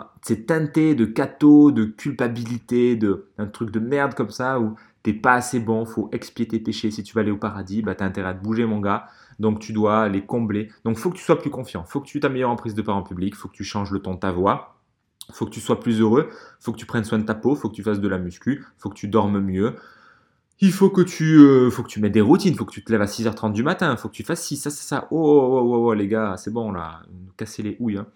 teinté 0.48 0.96
de 0.96 1.06
cato, 1.06 1.72
de 1.72 1.84
culpabilité, 1.86 2.96
de 2.96 3.28
truc 3.52 3.70
de 3.70 3.80
merde 3.80 4.14
comme 4.14 4.30
ça 4.30 4.60
où 4.60 4.76
t'es 5.04 5.14
pas 5.14 5.34
assez 5.34 5.60
bon, 5.60 5.86
faut 5.86 6.10
expier 6.12 6.48
tes 6.48 6.60
péchés. 6.60 6.92
Si 6.92 7.04
tu 7.04 7.14
vas 7.14 7.22
aller 7.22 7.32
au 7.32 7.38
paradis, 7.38 7.82
bah 7.82 7.96
t'as 7.96 8.06
intérêt 8.06 8.30
à 8.30 8.34
te 8.34 8.44
bouger 8.44 8.66
mon 8.66 8.80
gars, 8.80 9.08
donc 9.40 9.60
tu 9.60 9.74
dois 9.74 10.08
les 10.10 10.26
combler. 10.26 10.70
Donc 10.86 10.98
faut 10.98 11.10
que 11.10 11.18
tu 11.18 11.24
sois 11.24 11.40
plus 11.40 11.50
confiant, 11.50 11.84
faut 11.84 12.00
que 12.00 12.08
tu 12.08 12.20
t'améliores 12.20 12.52
en 12.52 12.56
prise 12.56 12.76
de 12.76 12.82
parole 12.82 13.02
en 13.02 13.06
public, 13.06 13.36
faut 13.36 13.48
que 13.48 13.56
tu 13.56 13.64
changes 13.64 13.92
le 13.92 14.00
ton 14.00 14.14
de 14.14 14.20
ta 14.20 14.32
voix, 14.32 14.81
faut 15.32 15.46
que 15.46 15.52
tu 15.52 15.60
sois 15.60 15.80
plus 15.80 16.00
heureux, 16.02 16.30
faut 16.60 16.72
que 16.72 16.78
tu 16.78 16.86
prennes 16.86 17.04
soin 17.04 17.20
de 17.20 17.26
ta 17.26 17.36
peau, 17.36 17.56
faut 17.56 17.70
que 17.70 17.76
tu 17.76 17.84
fasses 17.84 18.00
de 18.00 18.08
la 18.08 18.18
muscu, 18.18 18.66
faut 18.78 18.90
que 18.90 18.96
tu 18.96 19.08
dormes 19.08 19.40
mieux. 19.40 19.76
Il 20.60 20.72
faut 20.72 20.92
que 20.92 21.02
tu 21.02 21.40
euh, 21.40 21.72
faut 21.72 21.82
que 21.82 21.88
tu 21.88 22.00
mettes 22.00 22.12
des 22.12 22.22
routines, 22.22 22.56
faut 22.56 22.66
que 22.66 22.74
tu 22.74 22.84
te 22.84 22.92
lèves 22.92 23.02
à 23.02 23.06
6h30 23.06 23.52
du 23.52 23.64
matin, 23.64 23.96
faut 23.98 24.10
que 24.10 24.14
tu 24.14 24.24
fasses 24.24 24.44
ci, 24.44 24.58
ça, 24.58 24.70
ça, 24.70 24.84
ça. 24.84 25.08
Oh, 25.10 25.18
oh, 25.18 25.50
oh, 25.54 25.76
oh, 25.76 25.88
oh 25.88 25.94
les 25.94 26.08
gars, 26.08 26.36
c'est 26.38 26.52
bon 26.52 26.72
là, 26.72 27.02
casser 27.36 27.64
les 27.64 27.78
houilles. 27.80 27.98
Hein. 27.98 28.08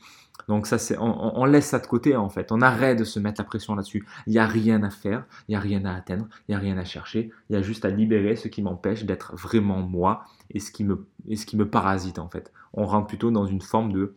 Donc 0.47 0.67
ça, 0.67 0.77
c'est, 0.77 0.95
on, 0.99 1.45
laisse 1.45 1.67
ça 1.67 1.79
de 1.79 1.87
côté 1.87 2.15
en 2.15 2.29
fait. 2.29 2.51
On 2.51 2.61
arrête 2.61 2.99
de 2.99 3.03
se 3.03 3.19
mettre 3.19 3.41
la 3.41 3.45
pression 3.45 3.75
là-dessus. 3.75 4.05
Il 4.27 4.33
n'y 4.33 4.39
a 4.39 4.45
rien 4.45 4.83
à 4.83 4.89
faire, 4.89 5.25
il 5.47 5.51
n'y 5.51 5.55
a 5.55 5.59
rien 5.59 5.85
à 5.85 5.95
atteindre, 5.95 6.27
il 6.47 6.51
n'y 6.51 6.55
a 6.55 6.59
rien 6.59 6.77
à 6.77 6.85
chercher. 6.85 7.31
Il 7.49 7.55
y 7.55 7.55
a 7.55 7.61
juste 7.61 7.83
à 7.85 7.89
libérer 7.89 8.35
ce 8.35 8.47
qui 8.47 8.61
m'empêche 8.61 9.05
d'être 9.05 9.35
vraiment 9.35 9.79
moi 9.79 10.25
et 10.51 10.59
ce 10.59 10.71
qui 10.71 10.83
me, 10.83 11.07
et 11.27 11.35
ce 11.35 11.45
qui 11.45 11.57
me 11.57 11.67
parasite 11.67 12.19
en 12.19 12.29
fait. 12.29 12.51
On 12.73 12.85
rentre 12.85 13.07
plutôt 13.07 13.31
dans 13.31 13.47
une 13.47 13.61
forme 13.61 13.91
de, 13.91 14.15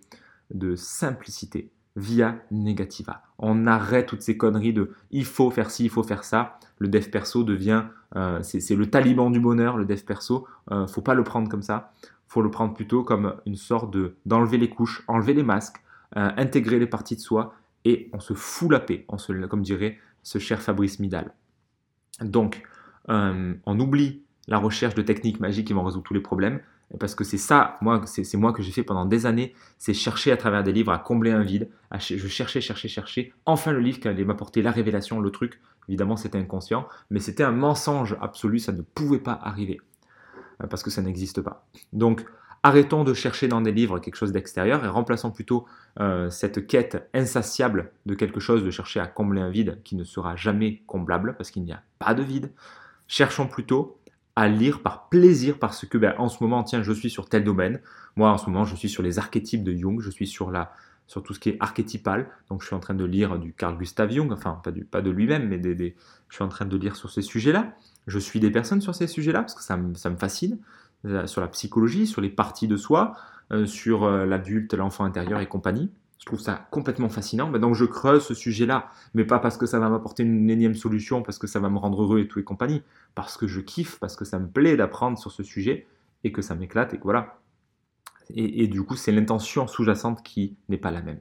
de 0.52 0.76
simplicité 0.76 1.70
via 1.98 2.36
Negativa. 2.50 3.22
On 3.38 3.66
arrête 3.66 4.06
toutes 4.06 4.22
ces 4.22 4.36
conneries 4.36 4.72
de 4.72 4.92
il 5.10 5.24
faut 5.24 5.50
faire 5.50 5.70
ci, 5.70 5.84
il 5.84 5.90
faut 5.90 6.02
faire 6.02 6.24
ça. 6.24 6.58
Le 6.78 6.88
dev 6.88 7.08
perso 7.10 7.44
devient, 7.44 7.84
euh, 8.16 8.40
c'est, 8.42 8.74
le 8.74 8.86
taliban 8.86 9.30
du 9.30 9.40
bonheur, 9.40 9.76
le 9.76 9.84
dev 9.84 10.00
perso. 10.02 10.46
Euh, 10.70 10.86
faut 10.86 11.02
pas 11.02 11.14
le 11.14 11.24
prendre 11.24 11.48
comme 11.48 11.62
ça. 11.62 11.92
Faut 12.26 12.42
le 12.42 12.50
prendre 12.50 12.74
plutôt 12.74 13.02
comme 13.02 13.34
une 13.46 13.56
sorte 13.56 13.92
de 13.92 14.14
d'enlever 14.26 14.58
les 14.58 14.68
couches, 14.68 15.02
enlever 15.08 15.34
les 15.34 15.42
masques, 15.42 15.82
euh, 16.16 16.30
intégrer 16.36 16.78
les 16.78 16.86
parties 16.86 17.16
de 17.16 17.20
soi 17.20 17.54
et 17.84 18.08
on 18.12 18.20
se 18.20 18.34
fout 18.34 18.70
la 18.70 18.80
paix, 18.80 19.04
on 19.08 19.18
se, 19.18 19.32
comme 19.46 19.62
dirait 19.62 19.98
ce 20.22 20.38
cher 20.38 20.60
Fabrice 20.60 21.00
Midal. 21.00 21.32
Donc, 22.20 22.62
euh, 23.08 23.54
on 23.64 23.80
oublie 23.80 24.22
la 24.46 24.58
recherche 24.58 24.94
de 24.94 25.02
techniques 25.02 25.40
magiques 25.40 25.66
qui 25.66 25.72
vont 25.72 25.84
résoudre 25.84 26.04
tous 26.04 26.14
les 26.14 26.20
problèmes, 26.20 26.60
parce 26.98 27.14
que 27.14 27.24
c'est 27.24 27.38
ça, 27.38 27.76
moi, 27.82 28.02
c'est 28.06 28.36
moi 28.36 28.52
que 28.52 28.62
j'ai 28.62 28.72
fait 28.72 28.82
pendant 28.82 29.04
des 29.04 29.26
années, 29.26 29.54
c'est 29.76 29.92
chercher 29.92 30.32
à 30.32 30.36
travers 30.36 30.62
des 30.62 30.72
livres 30.72 30.92
à 30.92 30.98
combler 30.98 31.30
un 31.30 31.42
vide. 31.42 31.68
je 31.98 32.28
cherchais, 32.28 32.60
cherchais, 32.60 32.88
cherchais. 32.88 33.32
Enfin, 33.44 33.72
le 33.72 33.80
livre 33.80 34.00
qui 34.00 34.08
allait 34.08 34.24
m'apporter 34.24 34.62
la 34.62 34.70
révélation, 34.70 35.20
le 35.20 35.30
truc. 35.30 35.60
Évidemment, 35.88 36.16
c'était 36.16 36.38
inconscient, 36.38 36.86
mais 37.10 37.20
c'était 37.20 37.44
un 37.44 37.52
mensonge 37.52 38.16
absolu, 38.20 38.58
ça 38.58 38.72
ne 38.72 38.82
pouvait 38.82 39.18
pas 39.18 39.38
arriver, 39.42 39.80
euh, 40.62 40.66
parce 40.66 40.82
que 40.82 40.90
ça 40.90 41.02
n'existe 41.02 41.40
pas. 41.40 41.66
Donc, 41.92 42.24
Arrêtons 42.62 43.04
de 43.04 43.14
chercher 43.14 43.46
dans 43.46 43.60
des 43.60 43.70
livres 43.70 44.00
quelque 44.00 44.16
chose 44.16 44.32
d'extérieur 44.32 44.84
et 44.84 44.88
remplaçons 44.88 45.30
plutôt 45.30 45.66
euh, 46.00 46.28
cette 46.28 46.66
quête 46.66 47.08
insatiable 47.14 47.92
de 48.04 48.14
quelque 48.14 48.40
chose, 48.40 48.64
de 48.64 48.70
chercher 48.70 48.98
à 48.98 49.06
combler 49.06 49.40
un 49.40 49.50
vide 49.50 49.80
qui 49.84 49.94
ne 49.94 50.02
sera 50.02 50.34
jamais 50.34 50.82
comblable 50.86 51.36
parce 51.36 51.52
qu'il 51.52 51.62
n'y 51.62 51.72
a 51.72 51.82
pas 52.00 52.14
de 52.14 52.22
vide. 52.22 52.50
Cherchons 53.06 53.46
plutôt 53.46 53.97
à 54.38 54.46
lire 54.46 54.82
par 54.82 55.08
plaisir 55.08 55.58
parce 55.58 55.84
que 55.84 55.98
ben, 55.98 56.14
en 56.18 56.28
ce 56.28 56.42
moment, 56.44 56.62
tiens, 56.62 56.82
je 56.84 56.92
suis 56.92 57.10
sur 57.10 57.28
tel 57.28 57.42
domaine. 57.42 57.80
Moi, 58.14 58.30
en 58.30 58.38
ce 58.38 58.46
moment, 58.46 58.64
je 58.64 58.76
suis 58.76 58.88
sur 58.88 59.02
les 59.02 59.18
archétypes 59.18 59.64
de 59.64 59.74
Jung, 59.74 60.00
je 60.00 60.10
suis 60.10 60.28
sur 60.28 60.52
la 60.52 60.72
sur 61.08 61.22
tout 61.22 61.34
ce 61.34 61.40
qui 61.40 61.48
est 61.48 61.56
archétypal. 61.58 62.28
Donc, 62.48 62.60
je 62.60 62.66
suis 62.66 62.76
en 62.76 62.80
train 62.80 62.94
de 62.94 63.04
lire 63.04 63.38
du 63.38 63.52
Carl 63.52 63.76
Gustav 63.76 64.10
Jung, 64.10 64.30
enfin, 64.30 64.60
pas, 64.62 64.70
du, 64.70 64.84
pas 64.84 65.00
de 65.00 65.10
lui-même, 65.10 65.48
mais 65.48 65.58
des, 65.58 65.96
je 66.28 66.34
suis 66.34 66.44
en 66.44 66.48
train 66.48 66.66
de 66.66 66.76
lire 66.76 66.96
sur 66.96 67.10
ces 67.10 67.22
sujets-là. 67.22 67.72
Je 68.06 68.18
suis 68.18 68.38
des 68.38 68.50
personnes 68.50 68.80
sur 68.80 68.94
ces 68.94 69.06
sujets-là 69.06 69.40
parce 69.40 69.54
que 69.54 69.62
ça 69.62 69.78
ça 69.94 70.10
me 70.10 70.16
fascine. 70.16 70.58
Euh, 71.04 71.26
sur 71.26 71.40
la 71.40 71.48
psychologie, 71.48 72.06
sur 72.06 72.20
les 72.20 72.28
parties 72.28 72.66
de 72.66 72.76
soi, 72.76 73.14
euh, 73.52 73.66
sur 73.66 74.02
euh, 74.04 74.26
l'adulte, 74.26 74.74
l'enfant 74.74 75.04
intérieur 75.04 75.40
et 75.40 75.46
compagnie. 75.46 75.90
Je 76.18 76.26
trouve 76.26 76.40
ça 76.40 76.66
complètement 76.70 77.08
fascinant. 77.08 77.50
donc 77.50 77.74
je 77.74 77.84
creuse 77.84 78.24
ce 78.24 78.34
sujet-là, 78.34 78.90
mais 79.14 79.24
pas 79.24 79.38
parce 79.38 79.56
que 79.56 79.66
ça 79.66 79.78
va 79.78 79.88
m'apporter 79.88 80.24
une 80.24 80.50
énième 80.50 80.74
solution, 80.74 81.22
parce 81.22 81.38
que 81.38 81.46
ça 81.46 81.60
va 81.60 81.70
me 81.70 81.78
rendre 81.78 82.02
heureux 82.02 82.20
et 82.20 82.28
tout 82.28 82.40
et 82.40 82.44
compagnie, 82.44 82.82
parce 83.14 83.36
que 83.36 83.46
je 83.46 83.60
kiffe, 83.60 83.98
parce 84.00 84.16
que 84.16 84.24
ça 84.24 84.38
me 84.38 84.48
plaît 84.48 84.76
d'apprendre 84.76 85.18
sur 85.18 85.30
ce 85.30 85.42
sujet 85.42 85.86
et 86.24 86.32
que 86.32 86.42
ça 86.42 86.54
m'éclate 86.54 86.94
et 86.94 86.98
que 86.98 87.04
voilà. 87.04 87.38
et 88.30 88.66
du 88.66 88.82
coup, 88.82 88.96
c'est 88.96 89.12
l'intention 89.12 89.66
sous-jacente 89.66 90.22
qui 90.22 90.56
n'est 90.68 90.76
pas 90.76 90.90
la 90.90 91.02
même. 91.02 91.20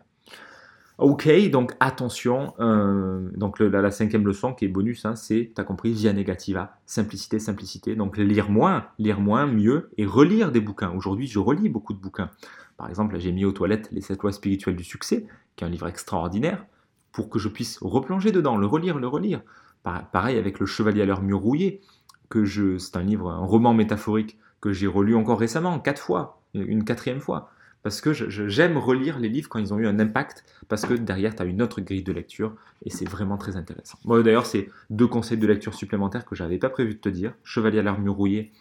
Ok, 0.98 1.30
donc 1.52 1.74
attention, 1.80 2.56
euh, 2.60 3.30
donc 3.36 3.60
la, 3.60 3.92
cinquième 3.92 4.26
leçon 4.26 4.56
qui 4.56 4.66
est 4.66 4.68
bonus, 4.68 5.06
hein, 5.06 5.16
c'est, 5.16 5.52
tu 5.56 5.62
as 5.62 5.64
compris, 5.64 5.94
via 5.94 6.12
negativa, 6.12 6.80
simplicité, 6.88 7.38
simplicité. 7.38 7.96
Donc 7.96 8.18
lire 8.18 8.50
moins, 8.50 8.88
lire 8.98 9.20
moins, 9.20 9.46
mieux, 9.46 9.92
et 10.00 10.08
relire 10.08 10.52
des 10.52 10.60
bouquins. 10.60 10.92
Aujourd'hui, 10.96 11.28
je 11.28 11.38
relis 11.38 11.70
beaucoup 11.70 11.94
de 11.94 12.00
bouquins. 12.00 12.32
Par 12.78 12.90
exemple, 12.90 13.18
j'ai 13.20 13.32
mis 13.32 13.46
aux 13.46 13.52
toilettes 13.52 13.90
Les 13.92 14.02
7 14.02 14.22
lois 14.22 14.32
spirituelles 14.32 14.76
du 14.76 14.84
succès, 14.84 15.26
qui 15.56 15.64
est 15.64 15.68
un 15.68 15.72
livre 15.72 15.88
extraordinaire, 15.88 16.66
pour 17.12 17.30
que 17.30 17.40
je 17.40 17.50
puisse 17.50 17.80
replonger 17.82 18.32
dedans, 18.32 18.58
le 18.58 18.68
relire, 18.68 19.00
le 19.00 19.08
relire. 19.08 19.42
Pareil 19.84 20.38
avec 20.38 20.60
Le 20.60 20.66
Chevalier 20.66 21.02
à 21.02 21.06
l'heure 21.06 21.22
mur 21.22 21.40
rouillé, 21.40 21.82
que 22.30 22.46
je, 22.46 22.78
c'est 22.78 22.98
un 22.98 23.04
livre, 23.04 23.32
un 23.32 23.46
roman 23.46 23.74
métaphorique 23.74 24.38
que 24.60 24.74
j'ai 24.74 24.88
relu 24.88 25.16
encore 25.16 25.40
récemment, 25.40 25.80
quatre 25.80 26.02
fois, 26.02 26.42
une 26.54 26.84
quatrième 26.84 27.22
fois 27.22 27.50
parce 27.88 28.02
que 28.02 28.12
j'aime 28.12 28.78
relire 28.78 29.18
les 29.18 29.30
livres 29.30 29.48
quand 29.48 29.60
ils 29.60 29.74
ont 29.74 29.80
eu 29.80 29.88
un 29.88 29.98
impact, 29.98 30.44
parce 30.68 30.86
que 30.86 30.94
derrière, 30.94 31.34
tu 31.34 31.42
as 31.42 31.46
une 31.46 31.62
autre 31.62 31.80
grille 31.80 32.04
de 32.04 32.12
lecture, 32.12 32.54
et 32.84 32.90
c'est 32.90 33.08
vraiment 33.08 33.38
très 33.38 33.56
intéressant. 33.56 33.98
Moi, 34.04 34.22
d'ailleurs, 34.24 34.46
c'est 34.46 34.70
deux 34.90 35.08
conseils 35.08 35.38
de 35.38 35.48
lecture 35.48 35.74
supplémentaires 35.74 36.26
que 36.26 36.36
j'avais 36.36 36.58
pas 36.58 36.70
prévu 36.70 36.96
de 36.96 37.00
te 37.00 37.08
dire, 37.08 37.34
Chevalier 37.46 37.80
à 37.80 37.84
l'armure 37.84 38.16
rouillée 38.16 38.52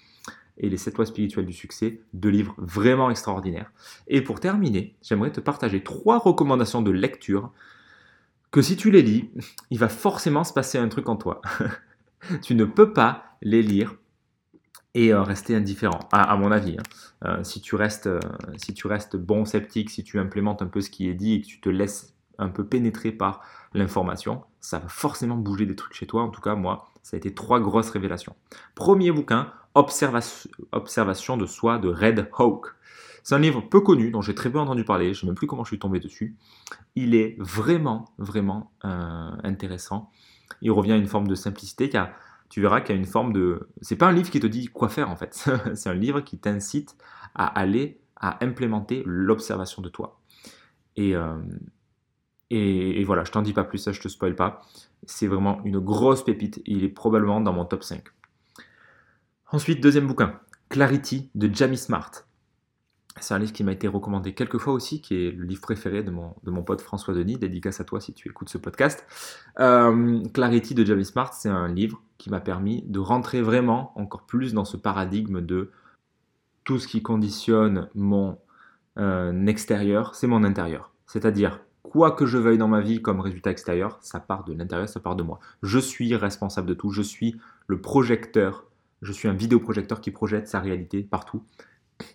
et 0.59 0.71
Les 0.71 0.77
7 0.77 0.97
lois 0.97 1.07
spirituelles 1.07 1.47
du 1.47 1.53
succès, 1.53 2.01
deux 2.15 2.31
livres 2.31 2.55
vraiment 2.59 3.11
extraordinaires. 3.11 3.71
Et 4.09 4.23
pour 4.23 4.41
terminer, 4.41 4.97
j'aimerais 5.03 5.33
te 5.33 5.41
partager 5.41 5.83
trois 5.83 6.19
recommandations 6.19 6.83
de 6.83 6.91
lecture 6.91 7.53
que 8.51 8.63
si 8.63 8.77
tu 8.77 8.91
les 8.91 9.03
lis, 9.03 9.31
il 9.71 9.79
va 9.79 9.89
forcément 9.89 10.45
se 10.45 10.53
passer 10.53 10.79
un 10.79 10.89
truc 10.89 11.09
en 11.09 11.17
toi. 11.17 11.43
tu 12.43 12.55
ne 12.55 12.65
peux 12.65 12.93
pas 12.93 13.37
les 13.43 13.63
lire 13.63 13.97
et 14.95 15.13
euh, 15.13 15.23
rester 15.23 15.55
indifférent, 15.55 16.09
à, 16.11 16.35
mon 16.37 16.51
avis. 16.51 16.79
Hein. 16.79 16.83
Euh, 17.27 17.45
si, 17.45 17.61
tu 17.61 17.75
restes, 17.75 18.07
euh, 18.07 18.19
si 18.57 18.73
tu 18.73 18.87
restes 18.87 19.17
bon 19.17 19.45
sceptique, 19.45 19.91
si 19.91 20.05
tu 20.05 20.19
implémentes 20.19 20.63
un 20.63 20.69
peu 20.69 20.81
ce 20.81 20.89
qui 20.89 21.09
est 21.09 21.15
dit 21.15 21.35
et 21.35 21.41
que 21.43 21.47
tu 21.47 21.61
te 21.61 21.69
laisses 21.69 22.15
un 22.39 22.49
peu 22.49 22.67
pénétrer 22.67 23.13
par 23.13 23.43
l'information, 23.75 24.43
ça 24.61 24.79
va 24.79 24.89
forcément 24.89 25.37
bouger 25.37 25.67
des 25.67 25.77
trucs 25.77 25.93
chez 25.93 26.07
toi. 26.07 26.23
En 26.23 26.31
tout 26.31 26.41
cas, 26.41 26.55
moi, 26.55 26.89
ça 27.07 27.17
a 27.17 27.19
été 27.19 27.33
trois 27.33 27.61
grosses 27.61 27.91
révélations. 27.91 28.35
Premier 28.75 29.13
bouquin, 29.13 29.53
Observation 29.77 31.37
de 31.37 31.47
soi 31.47 31.79
de 31.79 31.89
Red 31.89 32.29
Hawk. 32.37 32.67
C'est 33.23 33.37
un 33.37 33.39
livre 33.39 33.61
peu 33.61 33.81
connu, 33.81 34.11
dont 34.11 34.23
j'ai 34.23 34.35
très 34.35 34.51
peu 34.51 34.59
entendu 34.59 34.85
parler, 34.85 35.07
je 35.07 35.11
ne 35.11 35.15
sais 35.15 35.27
même 35.27 35.37
plus 35.37 35.47
comment 35.47 35.63
je 35.63 35.69
suis 35.69 35.79
tombé 35.79 36.01
dessus. 36.01 36.35
Il 36.97 37.15
est 37.15 37.37
vraiment, 37.39 38.07
vraiment 38.19 38.73
intéressant. 38.83 40.11
Il 40.63 40.73
revient 40.73 40.93
à 40.93 40.97
une 40.97 41.07
forme 41.07 41.29
de 41.29 41.37
simplicité 41.37 41.89
car 41.89 42.09
tu 42.49 42.61
verras 42.61 42.81
qu'il 42.81 42.97
y 42.97 42.99
a 42.99 43.01
une 43.01 43.07
forme 43.07 43.33
de... 43.33 43.69
C'est 43.83 43.95
pas 43.97 44.09
un 44.09 44.13
livre 44.13 44.31
qui 44.31 44.41
te 44.41 44.47
dit 44.49 44.67
quoi 44.67 44.89
faire 44.89 45.09
en 45.09 45.15
fait, 45.15 45.49
c'est 45.75 45.89
un 45.89 45.95
livre 45.95 46.23
qui 46.23 46.39
t'incite 46.39 46.97
à 47.37 47.47
aller, 47.47 48.01
à 48.17 48.45
implémenter 48.45 49.05
l'observation 49.07 49.81
de 49.81 49.91
toi. 49.91 50.19
Et, 50.97 51.15
euh, 51.15 51.37
et, 52.51 53.03
voilà, 53.05 53.25
je 53.25 53.33
t'en 53.33 53.43
dis 53.43 53.53
pas 53.53 53.65
plus, 53.65 53.79
ça 53.79 53.93
je 53.93 54.01
te 54.01 54.09
spoil 54.09 54.35
pas. 54.35 54.63
C'est 55.05 55.27
vraiment 55.27 55.61
une 55.65 55.79
grosse 55.79 56.25
pépite, 56.25 56.63
il 56.65 56.85
est 56.85 56.89
probablement 56.89 57.41
dans 57.41 57.53
mon 57.53 57.65
top 57.65 57.83
5. 57.83 58.05
Ensuite, 59.53 59.83
deuxième 59.83 60.07
bouquin, 60.07 60.41
Clarity 60.69 61.31
de 61.35 61.53
Jamie 61.53 61.79
Smart. 61.79 62.11
C'est 63.19 63.33
un 63.33 63.39
livre 63.39 63.53
qui 63.53 63.65
m'a 63.65 63.73
été 63.73 63.89
recommandé 63.89 64.35
quelques 64.35 64.59
fois 64.59 64.75
aussi, 64.75 65.01
qui 65.01 65.15
est 65.15 65.31
le 65.31 65.45
livre 65.45 65.63
préféré 65.63 66.03
de 66.03 66.11
mon, 66.11 66.35
de 66.43 66.51
mon 66.51 66.63
pote 66.63 66.83
François 66.83 67.15
Denis, 67.15 67.39
dédicace 67.39 67.81
à 67.81 67.85
toi 67.85 67.99
si 67.99 68.13
tu 68.13 68.29
écoutes 68.29 68.51
ce 68.51 68.59
podcast. 68.59 69.07
Euh, 69.59 70.23
Clarity 70.35 70.75
de 70.75 70.85
Jamie 70.85 71.05
Smart, 71.05 71.33
c'est 71.33 71.49
un 71.49 71.69
livre 71.69 72.03
qui 72.19 72.29
m'a 72.29 72.41
permis 72.41 72.83
de 72.87 72.99
rentrer 72.99 73.41
vraiment 73.41 73.99
encore 73.99 74.27
plus 74.27 74.53
dans 74.53 74.67
ce 74.67 74.77
paradigme 74.77 75.41
de 75.41 75.71
tout 76.65 76.79
ce 76.79 76.89
qui 76.89 77.03
conditionne 77.03 77.89
mon 77.95 78.39
euh, 78.99 79.47
extérieur, 79.47 80.15
c'est 80.15 80.27
mon 80.27 80.45
intérieur. 80.45 80.93
C'est-à-dire 81.07 81.61
quoi 81.89 82.13
que 82.13 82.27
je 82.27 82.39
veuille 82.39 82.59
dans 82.59 82.69
ma 82.69 82.81
vie 82.81 83.03
comme 83.03 83.21
résultat 83.21 83.51
extérieur, 83.51 83.99
ça 84.01 84.21
part 84.21 84.45
de 84.45 84.53
l'intérieur, 84.53 84.89
ça 84.89 85.01
part 85.01 85.17
de 85.17 85.23
moi. 85.23 85.39
Je 85.63 85.79
suis 85.79 86.15
responsable 86.15 86.69
de 86.69 86.75
tout, 86.75 86.91
je 86.91 87.03
suis 87.03 87.37
le 87.67 87.81
projecteur, 87.81 88.65
je 89.03 89.13
suis 89.13 89.29
un 89.29 89.33
vidéoprojecteur 89.33 90.01
qui 90.01 90.11
projette 90.11 90.49
sa 90.49 90.61
réalité 90.61 91.03
partout. 91.03 91.43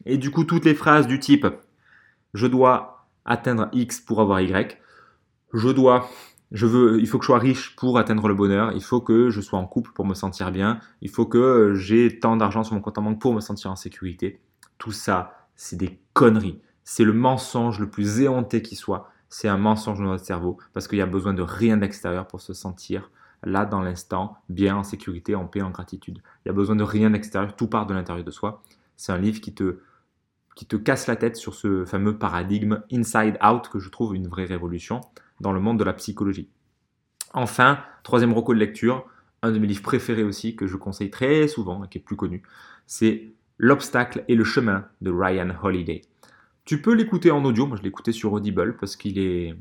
Et 0.06 0.18
du 0.18 0.32
coup, 0.32 0.44
toutes 0.44 0.66
les 0.66 0.76
phrases 0.76 1.08
du 1.08 1.20
type 1.20 1.48
je 2.34 2.48
dois 2.48 3.08
atteindre 3.26 3.70
X 3.74 4.00
pour 4.00 4.22
avoir 4.22 4.42
Y, 4.42 4.78
je 5.54 5.70
dois 5.70 6.10
je 6.52 6.66
veux, 6.66 7.00
il 7.00 7.08
faut 7.08 7.18
que 7.18 7.24
je 7.24 7.28
sois 7.28 7.40
riche 7.40 7.76
pour 7.78 7.98
atteindre 7.98 8.28
le 8.28 8.34
bonheur, 8.34 8.74
il 8.74 8.84
faut 8.84 9.00
que 9.00 9.30
je 9.30 9.40
sois 9.40 9.58
en 9.58 9.66
couple 9.66 9.92
pour 9.94 10.06
me 10.06 10.14
sentir 10.14 10.52
bien, 10.52 10.80
il 11.02 11.10
faut 11.10 11.26
que 11.26 11.74
j'ai 11.76 12.20
tant 12.20 12.36
d'argent 12.36 12.64
sur 12.64 12.76
mon 12.76 12.82
compte 12.82 12.98
en 12.98 13.04
banque 13.04 13.22
pour 13.22 13.34
me 13.34 13.40
sentir 13.40 13.72
en 13.72 13.78
sécurité. 13.78 14.42
Tout 14.78 14.92
ça, 14.92 15.48
c'est 15.56 15.78
des 15.78 15.98
conneries. 16.14 16.60
C'est 16.84 17.06
le 17.06 17.14
mensonge 17.14 17.80
le 17.80 17.90
plus 17.90 18.20
éhonté 18.20 18.62
qui 18.62 18.76
soit. 18.76 19.10
C'est 19.34 19.48
un 19.48 19.58
mensonge 19.58 19.98
de 19.98 20.04
notre 20.04 20.26
cerveau 20.26 20.58
parce 20.74 20.90
qu'il 20.90 20.98
y 20.98 21.02
a 21.02 21.06
besoin 21.06 21.34
de 21.34 21.42
rien 21.42 21.78
d'extérieur 21.78 22.28
pour 22.28 22.42
se 22.42 22.54
sentir 22.54 23.10
là 23.44 23.66
dans 23.66 23.82
l'instant, 23.82 24.38
bien 24.50 24.76
en 24.76 24.84
sécurité, 24.84 25.36
en 25.36 25.48
paix, 25.48 25.62
en 25.62 25.72
gratitude. 25.72 26.22
Il 26.44 26.50
y 26.50 26.52
a 26.52 26.54
besoin 26.54 26.76
de 26.76 26.84
rien 26.84 27.10
d'extérieur, 27.10 27.56
tout 27.56 27.68
part 27.68 27.88
de 27.88 27.94
l'intérieur 27.94 28.26
de 28.26 28.30
soi. 28.30 28.62
C'est 28.98 29.14
un 29.14 29.18
livre 29.18 29.40
qui 29.40 29.56
te, 29.56 29.80
qui 30.56 30.66
te 30.66 30.76
casse 30.76 31.08
la 31.08 31.16
tête 31.16 31.38
sur 31.38 31.56
ce 31.56 31.86
fameux 31.86 32.18
paradigme 32.18 32.84
inside 32.92 33.40
out 33.42 33.70
que 33.70 33.80
je 33.80 33.90
trouve 33.90 34.16
une 34.16 34.28
vraie 34.28 34.46
révolution 34.46 35.00
dans 35.40 35.54
le 35.54 35.62
monde 35.62 35.80
de 35.80 35.86
la 35.86 35.94
psychologie. 35.94 36.50
Enfin, 37.34 37.80
troisième 38.04 38.34
recours 38.34 38.54
de 38.54 38.60
lecture, 38.60 39.08
un 39.42 39.52
de 39.52 39.60
mes 39.60 39.68
livres 39.68 39.82
préférés 39.82 40.24
aussi, 40.24 40.58
que 40.58 40.68
je 40.68 40.76
conseille 40.76 41.10
très 41.10 41.48
souvent 41.48 41.86
et 41.86 41.88
qui 41.88 41.98
est 41.98 42.02
plus 42.02 42.18
connu, 42.18 42.44
c'est 42.86 43.34
L'obstacle 43.64 44.24
et 44.28 44.34
le 44.34 44.44
chemin 44.44 44.88
de 45.02 45.12
Ryan 45.12 45.50
Holiday. 45.62 46.02
Tu 46.66 46.82
peux 46.82 46.94
l'écouter 46.94 47.32
en 47.32 47.44
audio, 47.44 47.66
moi 47.66 47.78
je 47.78 47.82
l'écoutais 47.82 48.12
sur 48.12 48.34
Audible 48.34 48.78
parce 48.78 48.96
qu'il 48.96 49.18
est, 49.18 49.56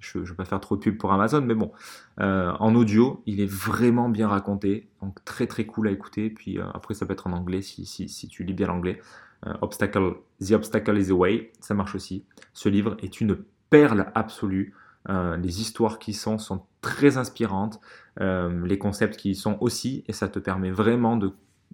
je 0.00 0.18
ne 0.18 0.24
vais 0.24 0.34
pas 0.34 0.44
faire 0.44 0.60
trop 0.60 0.76
de 0.76 0.80
pub 0.80 0.96
pour 0.96 1.12
Amazon, 1.12 1.42
mais 1.42 1.54
bon, 1.54 1.72
euh, 2.20 2.52
en 2.58 2.74
audio, 2.74 3.22
il 3.26 3.40
est 3.40 3.50
vraiment 3.50 4.08
bien 4.08 4.28
raconté, 4.28 4.88
donc 5.02 5.22
très 5.24 5.46
très 5.46 5.66
cool 5.66 5.88
à 5.88 5.90
écouter, 5.90 6.30
puis 6.30 6.58
euh, 6.58 6.64
après 6.72 6.94
ça 6.94 7.06
peut 7.06 7.12
être 7.12 7.26
en 7.26 7.32
anglais 7.32 7.62
si, 7.62 7.84
si, 7.86 8.28
tu 8.28 8.44
lis 8.44 8.54
bien 8.54 8.68
l'anglais. 8.68 9.00
Euh, 9.46 9.52
Obstacle, 9.60 10.14
The 10.40 10.52
Obstacle 10.52 10.98
is 10.98 11.08
the 11.08 11.12
Way, 11.12 11.52
ça 11.60 11.74
marche 11.74 11.94
aussi. 11.94 12.24
Ce 12.54 12.68
livre 12.68 12.96
est 13.02 13.20
une 13.20 13.38
perle 13.70 14.10
absolue. 14.14 14.74
Les 15.08 15.60
histoires 15.60 16.00
qui 16.00 16.12
sont 16.12 16.36
sont 16.36 16.64
très 16.80 17.16
inspirantes, 17.16 17.80
les 18.18 18.76
concepts 18.76 19.16
qui 19.16 19.30
y 19.30 19.34
sont 19.36 19.56
aussi, 19.60 20.02
et 20.08 20.12
ça 20.12 20.26
te 20.26 20.40
permet 20.40 20.72
vraiment 20.72 21.16
de 21.16 21.32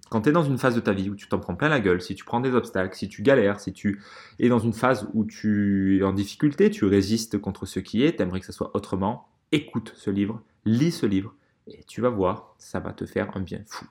quand 0.09 0.23
tu 0.23 0.29
es 0.29 0.33
dans 0.33 0.45
une 0.45 0.59
phase 0.59 0.75
de 0.75 0.81
ta 0.81 0.93
vie 0.93 1.09
où 1.09 1.15
tu 1.15 1.29
t'en 1.29 1.39
prends 1.39 1.55
plein 1.55 1.69
la 1.69 1.81
gueule, 1.81 2.03
si 2.03 2.15
tu 2.15 2.25
prends 2.25 2.41
des 2.41 2.55
obstacles, 2.55 2.95
si 2.95 3.09
tu 3.09 3.23
galères, 3.23 3.61
si 3.61 3.73
tu 3.73 4.03
es 4.39 4.49
dans 4.49 4.59
une 4.59 4.73
phase 4.73 5.09
où 5.15 5.25
tu 5.25 5.99
es 5.99 6.03
en 6.03 6.13
difficulté, 6.13 6.71
tu 6.71 6.85
résistes 6.85 7.39
contre 7.39 7.67
ce 7.67 7.81
qui 7.81 8.05
est, 8.05 8.17
tu 8.17 8.23
aimerais 8.23 8.41
que 8.41 8.47
ça 8.47 8.53
soit 8.53 8.77
autrement, 8.77 9.29
écoute 9.53 9.93
ce 9.97 10.11
livre, 10.11 10.43
lis 10.65 10.93
ce 10.93 11.07
livre, 11.07 11.35
et 11.67 11.85
tu 11.85 12.01
vas 12.01 12.11
voir, 12.11 12.55
ça 12.59 12.81
va 12.81 12.93
te 12.93 13.07
faire 13.07 13.35
un 13.37 13.41
bien 13.41 13.63
fou. 13.67 13.87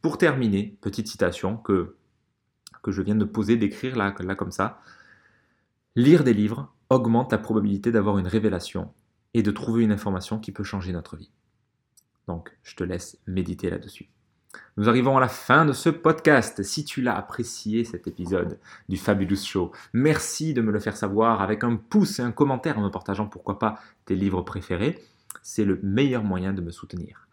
Pour 0.00 0.16
terminer, 0.16 0.78
petite 0.80 1.08
citation 1.08 1.56
que, 1.56 1.96
que 2.82 2.90
je 2.90 3.02
viens 3.02 3.16
de 3.16 3.24
poser, 3.24 3.56
d'écrire 3.56 3.96
là, 3.96 4.14
là 4.20 4.34
comme 4.34 4.52
ça. 4.52 4.80
Lire 5.96 6.24
des 6.24 6.34
livres, 6.34 6.72
augmente 6.90 7.32
la 7.32 7.38
probabilité 7.38 7.92
d'avoir 7.92 8.18
une 8.18 8.26
révélation 8.26 8.92
et 9.34 9.42
de 9.42 9.50
trouver 9.50 9.82
une 9.82 9.92
information 9.92 10.38
qui 10.38 10.52
peut 10.52 10.64
changer 10.64 10.92
notre 10.92 11.16
vie. 11.16 11.30
Donc, 12.26 12.56
je 12.62 12.76
te 12.76 12.84
laisse 12.84 13.18
méditer 13.26 13.70
là-dessus. 13.70 14.08
Nous 14.76 14.88
arrivons 14.88 15.16
à 15.16 15.20
la 15.20 15.28
fin 15.28 15.64
de 15.64 15.72
ce 15.72 15.88
podcast. 15.88 16.62
Si 16.62 16.84
tu 16.84 17.02
l'as 17.02 17.16
apprécié 17.16 17.84
cet 17.84 18.06
épisode 18.06 18.58
du 18.88 18.96
Fabulous 18.96 19.44
Show, 19.44 19.72
merci 19.92 20.54
de 20.54 20.60
me 20.60 20.70
le 20.70 20.78
faire 20.78 20.96
savoir 20.96 21.42
avec 21.42 21.64
un 21.64 21.76
pouce 21.76 22.18
et 22.18 22.22
un 22.22 22.32
commentaire 22.32 22.78
en 22.78 22.82
me 22.82 22.88
partageant 22.88 23.26
pourquoi 23.26 23.58
pas 23.58 23.80
tes 24.04 24.14
livres 24.14 24.42
préférés. 24.42 25.02
C'est 25.42 25.64
le 25.64 25.80
meilleur 25.82 26.22
moyen 26.22 26.52
de 26.52 26.60
me 26.60 26.70
soutenir. 26.70 27.28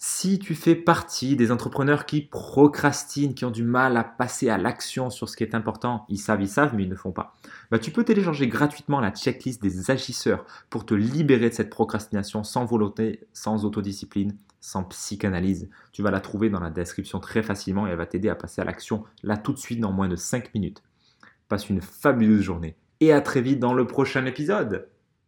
Si 0.00 0.38
tu 0.38 0.54
fais 0.54 0.76
partie 0.76 1.34
des 1.34 1.50
entrepreneurs 1.50 2.06
qui 2.06 2.20
procrastinent, 2.20 3.34
qui 3.34 3.44
ont 3.44 3.50
du 3.50 3.64
mal 3.64 3.96
à 3.96 4.04
passer 4.04 4.48
à 4.48 4.56
l'action 4.56 5.10
sur 5.10 5.28
ce 5.28 5.36
qui 5.36 5.42
est 5.42 5.56
important, 5.56 6.06
ils 6.08 6.18
savent, 6.18 6.40
ils 6.40 6.48
savent, 6.48 6.72
mais 6.72 6.84
ils 6.84 6.88
ne 6.88 6.94
font 6.94 7.10
pas, 7.10 7.34
bah, 7.72 7.80
tu 7.80 7.90
peux 7.90 8.04
télécharger 8.04 8.46
gratuitement 8.46 9.00
la 9.00 9.10
checklist 9.10 9.60
des 9.60 9.90
agisseurs 9.90 10.44
pour 10.70 10.86
te 10.86 10.94
libérer 10.94 11.48
de 11.48 11.54
cette 11.54 11.70
procrastination 11.70 12.44
sans 12.44 12.64
volonté, 12.64 13.26
sans 13.32 13.64
autodiscipline, 13.64 14.36
sans 14.68 14.84
psychanalyse. 14.84 15.70
Tu 15.92 16.02
vas 16.02 16.10
la 16.10 16.20
trouver 16.20 16.50
dans 16.50 16.60
la 16.60 16.70
description 16.70 17.20
très 17.20 17.42
facilement 17.42 17.86
et 17.86 17.90
elle 17.90 17.96
va 17.96 18.06
t'aider 18.06 18.28
à 18.28 18.34
passer 18.34 18.60
à 18.60 18.64
l'action 18.64 19.04
là 19.22 19.36
tout 19.38 19.52
de 19.52 19.58
suite 19.58 19.80
dans 19.80 19.92
moins 19.92 20.08
de 20.08 20.16
5 20.16 20.54
minutes. 20.54 20.82
Passe 21.48 21.70
une 21.70 21.80
fabuleuse 21.80 22.42
journée 22.42 22.76
et 23.00 23.12
à 23.12 23.22
très 23.22 23.40
vite 23.40 23.60
dans 23.60 23.72
le 23.72 23.86
prochain 23.86 24.26
épisode. 24.26 24.88